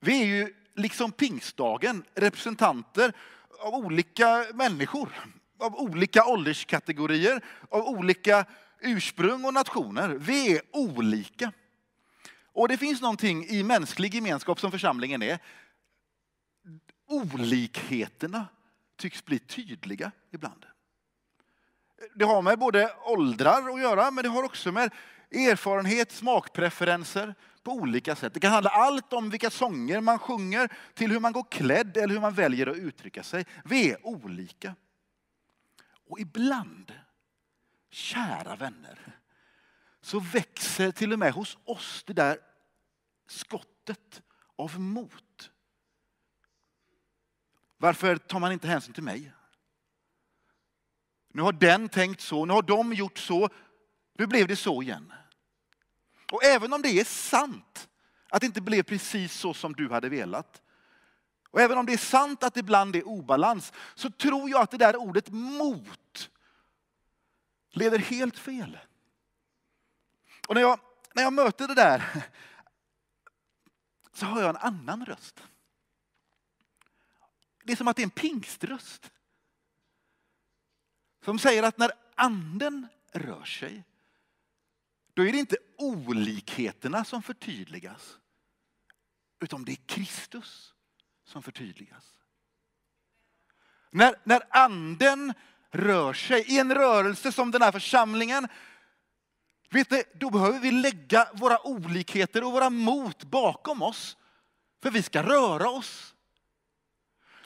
Vi 0.00 0.22
är 0.22 0.26
ju 0.26 0.54
liksom 0.74 1.12
pingstdagen 1.12 2.04
representanter 2.14 3.12
av 3.58 3.74
olika 3.74 4.46
människor, 4.54 5.08
av 5.58 5.74
olika 5.76 6.24
ålderskategorier, 6.24 7.44
av 7.68 7.86
olika 7.86 8.46
ursprung 8.80 9.44
och 9.44 9.54
nationer. 9.54 10.08
Vi 10.08 10.56
är 10.56 10.62
olika. 10.72 11.52
Och 12.52 12.68
det 12.68 12.76
finns 12.76 13.00
någonting 13.00 13.46
i 13.46 13.62
mänsklig 13.62 14.14
gemenskap 14.14 14.60
som 14.60 14.70
församlingen 14.70 15.22
är. 15.22 15.38
Olikheterna 17.06 18.46
tycks 18.96 19.24
bli 19.24 19.38
tydliga 19.38 20.12
ibland. 20.32 20.66
Det 22.14 22.24
har 22.24 22.42
med 22.42 22.58
både 22.58 22.94
åldrar 23.04 23.74
att 23.74 23.80
göra, 23.80 24.10
men 24.10 24.24
det 24.24 24.30
har 24.30 24.42
också 24.42 24.72
med 24.72 24.92
erfarenhet, 25.30 26.12
smakpreferenser 26.12 27.34
på 27.62 27.72
olika 27.72 28.16
sätt. 28.16 28.34
Det 28.34 28.40
kan 28.40 28.52
handla 28.52 28.70
allt 28.70 29.12
om 29.12 29.30
vilka 29.30 29.50
sånger 29.50 30.00
man 30.00 30.18
sjunger 30.18 30.68
till 30.94 31.10
hur 31.10 31.20
man 31.20 31.32
går 31.32 31.46
klädd 31.50 31.96
eller 31.96 32.14
hur 32.14 32.20
man 32.20 32.34
väljer 32.34 32.66
att 32.66 32.76
uttrycka 32.76 33.22
sig. 33.22 33.46
Vi 33.64 33.90
är 33.90 34.06
olika. 34.06 34.74
Och 36.08 36.20
ibland, 36.20 36.92
kära 37.90 38.56
vänner, 38.56 39.18
så 40.00 40.20
växer 40.20 40.90
till 40.90 41.12
och 41.12 41.18
med 41.18 41.32
hos 41.32 41.58
oss 41.64 42.04
det 42.06 42.12
där 42.12 42.38
skottet 43.26 44.22
av 44.56 44.80
mot. 44.80 45.50
Varför 47.76 48.16
tar 48.16 48.38
man 48.38 48.52
inte 48.52 48.68
hänsyn 48.68 48.94
till 48.94 49.02
mig? 49.02 49.32
Nu 51.32 51.42
har 51.42 51.52
den 51.52 51.88
tänkt 51.88 52.20
så, 52.20 52.44
nu 52.44 52.52
har 52.52 52.62
de 52.62 52.92
gjort 52.92 53.18
så, 53.18 53.48
nu 54.14 54.26
blev 54.26 54.48
det 54.48 54.56
så 54.56 54.82
igen. 54.82 55.12
Och 56.32 56.44
även 56.44 56.72
om 56.72 56.82
det 56.82 56.88
är 56.88 57.04
sant 57.04 57.88
att 58.28 58.40
det 58.40 58.46
inte 58.46 58.60
blev 58.60 58.82
precis 58.82 59.32
så 59.32 59.54
som 59.54 59.72
du 59.72 59.90
hade 59.90 60.08
velat. 60.08 60.62
Och 61.50 61.60
även 61.60 61.78
om 61.78 61.86
det 61.86 61.92
är 61.92 61.98
sant 61.98 62.42
att 62.42 62.54
det 62.54 62.60
ibland 62.60 62.96
är 62.96 63.08
obalans 63.08 63.72
så 63.94 64.10
tror 64.10 64.50
jag 64.50 64.60
att 64.60 64.70
det 64.70 64.76
där 64.76 64.96
ordet 64.96 65.30
mot 65.30 66.30
leder 67.70 67.98
helt 67.98 68.38
fel. 68.38 68.78
Och 70.48 70.54
när 70.54 70.60
jag, 70.60 70.80
när 71.14 71.22
jag 71.22 71.32
möter 71.32 71.68
det 71.68 71.74
där 71.74 72.26
så 74.12 74.26
hör 74.26 74.40
jag 74.40 74.50
en 74.50 74.56
annan 74.56 75.06
röst. 75.06 75.42
Det 77.64 77.72
är 77.72 77.76
som 77.76 77.88
att 77.88 77.96
det 77.96 78.02
är 78.02 78.04
en 78.04 78.10
pingströst. 78.10 79.12
Som 81.24 81.38
säger 81.38 81.62
att 81.62 81.78
när 81.78 81.92
anden 82.14 82.88
rör 83.12 83.44
sig 83.44 83.84
då 85.14 85.26
är 85.26 85.32
det 85.32 85.38
inte 85.38 85.56
olikheterna 85.76 87.04
som 87.04 87.22
förtydligas. 87.22 88.18
Utan 89.40 89.64
det 89.64 89.72
är 89.72 89.86
Kristus 89.86 90.74
som 91.24 91.42
förtydligas. 91.42 92.18
När, 93.90 94.14
när 94.24 94.42
anden 94.50 95.34
rör 95.72 96.12
sig 96.12 96.40
i 96.40 96.58
en 96.58 96.74
rörelse 96.74 97.32
som 97.32 97.50
den 97.50 97.62
här 97.62 97.72
församlingen, 97.72 98.48
vet 99.70 99.90
ni, 99.90 100.02
då 100.14 100.30
behöver 100.30 100.58
vi 100.58 100.70
lägga 100.70 101.28
våra 101.34 101.66
olikheter 101.66 102.44
och 102.44 102.52
våra 102.52 102.70
mot 102.70 103.24
bakom 103.24 103.82
oss. 103.82 104.16
För 104.82 104.90
vi 104.90 105.02
ska 105.02 105.22
röra 105.22 105.70
oss. 105.70 106.14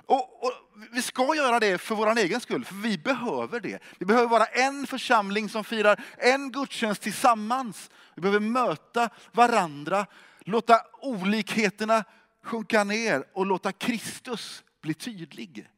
Och, 0.06 0.44
och, 0.44 0.52
vi 0.92 1.02
ska 1.02 1.34
göra 1.34 1.60
det 1.60 1.78
för 1.78 1.94
vår 1.94 2.18
egen 2.18 2.40
skull, 2.40 2.64
för 2.64 2.74
vi 2.74 2.98
behöver 2.98 3.60
det. 3.60 3.82
Vi 3.98 4.06
behöver 4.06 4.28
vara 4.28 4.44
en 4.44 4.86
församling 4.86 5.48
som 5.48 5.64
firar 5.64 6.04
en 6.18 6.52
gudstjänst 6.52 7.02
tillsammans. 7.02 7.90
Vi 8.14 8.22
behöver 8.22 8.40
möta 8.40 9.10
varandra, 9.32 10.06
låta 10.40 10.80
olikheterna 11.00 12.04
sjunka 12.42 12.84
ner 12.84 13.24
och 13.32 13.46
låta 13.46 13.72
Kristus 13.72 14.64
bli 14.82 14.94
tydlig. 14.94 15.68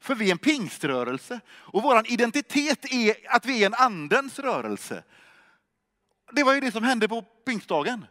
För 0.00 0.14
vi 0.14 0.26
är 0.26 0.32
en 0.32 0.38
pingströrelse 0.38 1.40
och 1.48 1.82
vår 1.82 2.02
identitet 2.06 2.92
är 2.92 3.16
att 3.36 3.46
vi 3.46 3.62
är 3.62 3.66
en 3.66 3.74
andens 3.74 4.38
rörelse. 4.38 5.04
Det 6.32 6.44
var 6.44 6.54
ju 6.54 6.60
det 6.60 6.72
som 6.72 6.84
hände 6.84 7.08
på 7.08 7.22
pingstdagen. 7.22 8.06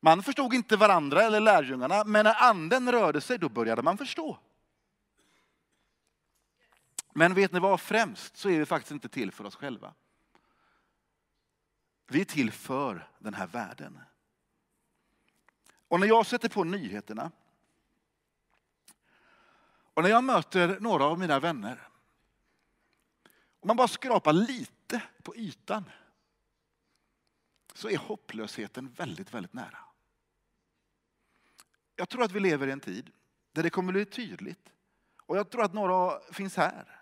Man 0.00 0.22
förstod 0.22 0.54
inte 0.54 0.76
varandra 0.76 1.22
eller 1.22 1.40
lärjungarna, 1.40 2.04
men 2.04 2.24
när 2.24 2.42
anden 2.42 2.92
rörde 2.92 3.20
sig 3.20 3.38
då 3.38 3.48
började 3.48 3.82
man 3.82 3.98
förstå. 3.98 4.38
Men 7.14 7.34
vet 7.34 7.52
ni 7.52 7.60
vad, 7.60 7.80
främst 7.80 8.36
så 8.36 8.50
är 8.50 8.58
vi 8.58 8.66
faktiskt 8.66 8.92
inte 8.92 9.08
till 9.08 9.32
för 9.32 9.44
oss 9.44 9.56
själva. 9.56 9.94
Vi 12.06 12.20
är 12.20 12.24
till 12.24 12.52
för 12.52 13.08
den 13.18 13.34
här 13.34 13.46
världen. 13.46 14.00
Och 15.88 16.00
när 16.00 16.06
jag 16.06 16.26
sätter 16.26 16.48
på 16.48 16.64
nyheterna 16.64 17.30
och 19.98 20.04
när 20.04 20.10
jag 20.10 20.24
möter 20.24 20.80
några 20.80 21.04
av 21.04 21.18
mina 21.18 21.40
vänner, 21.40 21.88
om 23.60 23.66
man 23.66 23.76
bara 23.76 23.88
skrapar 23.88 24.32
lite 24.32 25.02
på 25.22 25.36
ytan, 25.36 25.84
så 27.74 27.88
är 27.90 27.96
hopplösheten 27.96 28.88
väldigt, 28.88 29.34
väldigt 29.34 29.52
nära. 29.52 29.78
Jag 31.96 32.08
tror 32.08 32.22
att 32.22 32.32
vi 32.32 32.40
lever 32.40 32.66
i 32.66 32.70
en 32.70 32.80
tid 32.80 33.10
där 33.52 33.62
det 33.62 33.70
kommer 33.70 33.92
bli 33.92 34.04
tydligt. 34.04 34.72
Och 35.26 35.36
jag 35.36 35.50
tror 35.50 35.64
att 35.64 35.72
några 35.72 36.20
finns 36.32 36.56
här. 36.56 37.00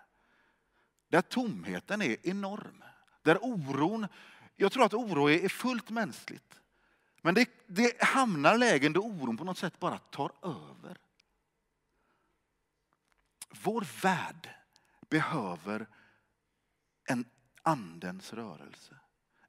Där 1.07 1.21
tomheten 1.21 2.01
är 2.01 2.27
enorm. 2.27 2.83
Där 3.21 3.37
oron, 3.41 4.07
jag 4.55 4.71
tror 4.71 4.85
att 4.85 4.93
oro 4.93 5.29
är 5.29 5.49
fullt 5.49 5.89
mänskligt. 5.89 6.59
Men 7.21 7.33
det, 7.33 7.49
det 7.67 8.01
hamnar 8.01 8.57
lägen 8.57 8.93
där 8.93 9.05
oron 9.05 9.37
på 9.37 9.43
något 9.43 9.57
sätt 9.57 9.79
bara 9.79 9.97
tar 9.97 10.31
över. 10.43 10.97
Vår 13.49 14.01
värld 14.01 14.49
behöver 15.09 15.87
en 17.05 17.25
andens 17.63 18.33
rörelse. 18.33 18.97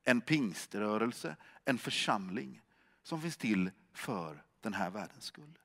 En 0.05 0.21
pingströrelse, 0.21 1.37
en 1.65 1.79
församling 1.79 2.63
som 3.03 3.23
finns 3.23 3.37
till 3.37 3.71
för 3.93 4.43
den 4.61 4.75
här 4.75 4.91
världens 4.91 5.25
skull. 5.25 5.59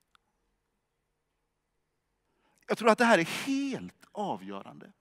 Jag 2.68 2.78
tror 2.78 2.90
att 2.90 2.98
det 2.98 3.06
här 3.06 3.20
är 3.20 3.46
helt 3.46 4.06
avgörande. 4.12 4.92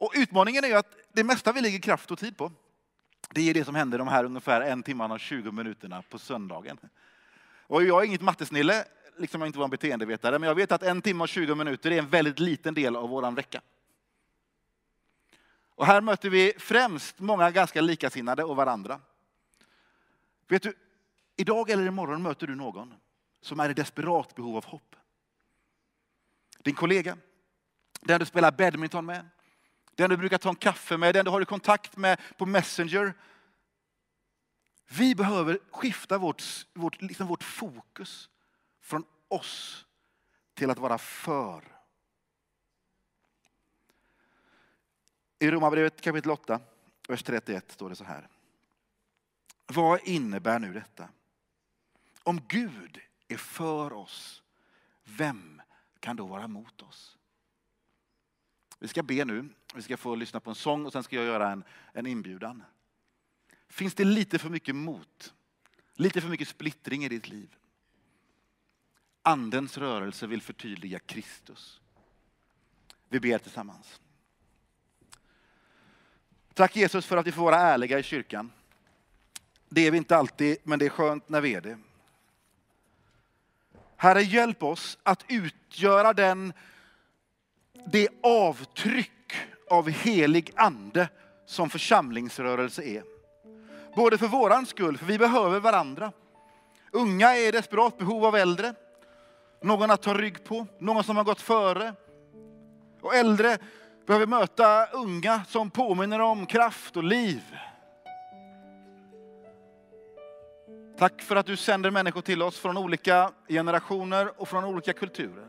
Och 0.00 0.12
utmaningen 0.16 0.64
är 0.64 0.68
ju 0.68 0.74
att 0.74 0.96
det 1.12 1.24
mesta 1.24 1.52
vi 1.52 1.60
lägger 1.60 1.78
kraft 1.78 2.10
och 2.10 2.18
tid 2.18 2.36
på, 2.36 2.52
det 3.30 3.50
är 3.50 3.54
det 3.54 3.64
som 3.64 3.74
händer 3.74 3.98
de 3.98 4.08
här 4.08 4.24
ungefär 4.24 4.60
en 4.60 4.82
timme 4.82 5.04
och 5.04 5.20
20 5.20 5.52
minuterna 5.52 6.02
på 6.02 6.18
söndagen. 6.18 6.78
Och 7.66 7.84
jag 7.84 8.02
är 8.02 8.06
inget 8.06 8.20
mattesnille, 8.20 8.84
liksom 9.16 9.40
jag 9.40 9.48
inte 9.48 9.58
var 9.58 9.64
en 9.64 9.70
beteendevetare, 9.70 10.38
men 10.38 10.48
jag 10.48 10.54
vet 10.54 10.72
att 10.72 10.82
en 10.82 11.02
timme 11.02 11.22
och 11.22 11.28
20 11.28 11.54
minuter 11.54 11.90
är 11.90 11.98
en 11.98 12.08
väldigt 12.08 12.38
liten 12.38 12.74
del 12.74 12.96
av 12.96 13.08
våran 13.08 13.34
vecka. 13.34 13.60
Och 15.74 15.86
här 15.86 16.00
möter 16.00 16.30
vi 16.30 16.52
främst 16.58 17.18
många 17.18 17.50
ganska 17.50 17.80
likasinnade 17.80 18.44
och 18.44 18.56
varandra. 18.56 19.00
Vet 20.48 20.62
du, 20.62 20.74
idag 21.36 21.70
eller 21.70 21.86
imorgon 21.86 22.22
möter 22.22 22.46
du 22.46 22.54
någon 22.54 22.94
som 23.40 23.60
är 23.60 23.70
i 23.70 23.74
desperat 23.74 24.34
behov 24.34 24.56
av 24.56 24.64
hopp. 24.64 24.96
Din 26.58 26.74
kollega, 26.74 27.16
den 28.00 28.20
du 28.20 28.26
spelar 28.26 28.52
badminton 28.52 29.06
med, 29.06 29.28
den 29.94 30.10
du 30.10 30.16
brukar 30.16 30.38
ta 30.38 30.48
en 30.48 30.54
kaffe 30.54 30.96
med, 30.96 31.14
den 31.14 31.24
du 31.24 31.30
har 31.30 31.40
i 31.40 31.44
kontakt 31.44 31.96
med 31.96 32.20
på 32.36 32.46
Messenger. 32.46 33.14
Vi 34.88 35.14
behöver 35.14 35.58
skifta 35.70 36.18
vårt, 36.18 36.42
vårt, 36.74 37.02
liksom 37.02 37.26
vårt 37.26 37.42
fokus 37.42 38.28
från 38.80 39.04
oss 39.28 39.86
till 40.54 40.70
att 40.70 40.78
vara 40.78 40.98
för. 40.98 41.64
I 45.38 45.50
Romarbrevet 45.50 46.00
kapitel 46.00 46.30
8, 46.30 46.60
vers 47.08 47.22
31 47.22 47.72
står 47.72 47.90
det 47.90 47.96
så 47.96 48.04
här. 48.04 48.28
Vad 49.66 50.00
innebär 50.04 50.58
nu 50.58 50.72
detta? 50.72 51.08
Om 52.22 52.40
Gud 52.48 53.00
är 53.28 53.36
för 53.36 53.92
oss, 53.92 54.42
vem 55.04 55.62
kan 56.00 56.16
då 56.16 56.26
vara 56.26 56.48
mot 56.48 56.82
oss? 56.82 57.18
Vi 58.78 58.88
ska 58.88 59.02
be 59.02 59.24
nu, 59.24 59.48
vi 59.74 59.82
ska 59.82 59.96
få 59.96 60.14
lyssna 60.14 60.40
på 60.40 60.50
en 60.50 60.56
sång 60.56 60.86
och 60.86 60.92
sen 60.92 61.02
ska 61.02 61.16
jag 61.16 61.24
göra 61.24 61.50
en, 61.50 61.64
en 61.92 62.06
inbjudan. 62.06 62.62
Finns 63.68 63.94
det 63.94 64.04
lite 64.04 64.38
för 64.38 64.48
mycket 64.48 64.74
mot? 64.74 65.34
Lite 65.94 66.20
för 66.20 66.28
mycket 66.28 66.48
splittring 66.48 67.04
i 67.04 67.08
ditt 67.08 67.28
liv? 67.28 67.56
Andens 69.22 69.78
rörelse 69.78 70.26
vill 70.26 70.42
förtydliga 70.42 70.98
Kristus. 70.98 71.80
Vi 73.08 73.20
ber 73.20 73.38
tillsammans. 73.38 74.00
Tack 76.54 76.76
Jesus 76.76 77.06
för 77.06 77.16
att 77.16 77.26
vi 77.26 77.32
får 77.32 77.42
vara 77.42 77.56
ärliga 77.56 77.98
i 77.98 78.02
kyrkan. 78.02 78.52
Det 79.68 79.86
är 79.86 79.90
vi 79.90 79.98
inte 79.98 80.16
alltid, 80.16 80.56
men 80.62 80.78
det 80.78 80.84
är 80.84 80.90
skönt 80.90 81.28
när 81.28 81.40
vi 81.40 81.54
är 81.54 81.60
det. 81.60 81.78
Herre, 83.96 84.22
hjälp 84.22 84.62
oss 84.62 84.98
att 85.02 85.24
utgöra 85.28 86.12
den, 86.12 86.52
det 87.86 88.08
avtryck 88.22 89.32
av 89.70 89.88
helig 89.88 90.52
ande 90.56 91.08
som 91.46 91.70
församlingsrörelse 91.70 92.82
är. 92.82 93.04
Både 93.96 94.18
för 94.18 94.26
våran 94.28 94.66
skull, 94.66 94.98
för 94.98 95.06
vi 95.06 95.18
behöver 95.18 95.60
varandra. 95.60 96.12
Unga 96.90 97.36
är 97.36 97.48
i 97.48 97.50
desperat 97.50 97.98
behov 97.98 98.24
av 98.24 98.36
äldre. 98.36 98.74
Någon 99.62 99.90
att 99.90 100.02
ta 100.02 100.14
rygg 100.14 100.44
på, 100.44 100.66
någon 100.78 101.04
som 101.04 101.16
har 101.16 101.24
gått 101.24 101.40
före. 101.40 101.94
Och 103.00 103.14
äldre 103.14 103.58
behöver 104.06 104.26
möta 104.26 104.86
unga 104.86 105.44
som 105.48 105.70
påminner 105.70 106.20
om 106.20 106.46
kraft 106.46 106.96
och 106.96 107.04
liv. 107.04 107.42
Tack 110.98 111.22
för 111.22 111.36
att 111.36 111.46
du 111.46 111.56
sänder 111.56 111.90
människor 111.90 112.20
till 112.20 112.42
oss 112.42 112.58
från 112.58 112.76
olika 112.76 113.32
generationer 113.48 114.40
och 114.40 114.48
från 114.48 114.64
olika 114.64 114.92
kulturer. 114.92 115.46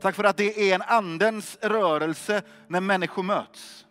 Tack 0.00 0.14
för 0.14 0.24
att 0.24 0.36
det 0.36 0.70
är 0.70 0.74
en 0.74 0.82
andens 0.82 1.58
rörelse 1.60 2.42
när 2.66 2.80
människor 2.80 3.22
möts. 3.22 3.86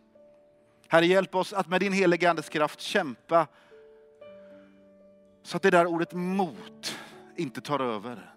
Herre, 0.88 1.06
hjälp 1.06 1.36
oss 1.36 1.54
att 1.54 1.68
med 1.68 1.80
din 1.80 1.94
heliga 1.94 2.30
andes 2.30 2.50
kraft 2.50 2.82
kämpa 2.82 3.48
så 5.44 5.58
att 5.58 5.64
det 5.64 5.70
där 5.70 5.86
ordet 5.86 6.14
mot 6.14 6.98
inte 7.36 7.62
tar 7.62 7.80
över. 7.80 8.32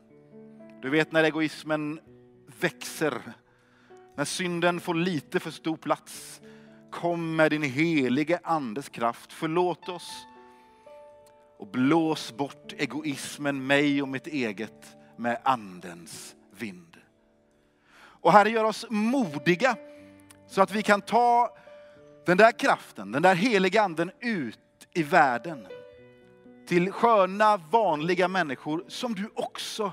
Du 0.84 0.90
vet 0.90 1.12
när 1.12 1.24
egoismen 1.24 2.00
växer, 2.60 3.22
när 4.16 4.24
synden 4.24 4.80
får 4.80 4.94
lite 4.94 5.40
för 5.40 5.50
stor 5.50 5.76
plats. 5.76 6.40
Kom 6.90 7.36
med 7.36 7.50
din 7.50 7.62
helige 7.62 8.40
andes 8.42 8.88
kraft, 8.88 9.32
förlåt 9.32 9.88
oss 9.88 10.26
och 11.58 11.66
blås 11.66 12.36
bort 12.36 12.72
egoismen, 12.76 13.66
mig 13.66 14.02
och 14.02 14.08
mitt 14.08 14.26
eget 14.26 14.96
med 15.16 15.40
andens 15.44 16.34
vind. 16.50 16.96
Och 17.96 18.32
Herre, 18.32 18.50
gör 18.50 18.64
oss 18.64 18.86
modiga 18.90 19.76
så 20.48 20.62
att 20.62 20.72
vi 20.72 20.82
kan 20.82 21.00
ta 21.00 21.56
den 22.26 22.36
där 22.36 22.52
kraften, 22.58 23.12
den 23.12 23.22
där 23.22 23.34
heliga 23.34 23.82
anden 23.82 24.10
ut 24.20 24.58
i 24.92 25.02
världen. 25.02 25.66
Till 26.66 26.92
sköna, 26.92 27.56
vanliga 27.56 28.28
människor 28.28 28.84
som 28.88 29.14
du 29.14 29.30
också 29.34 29.92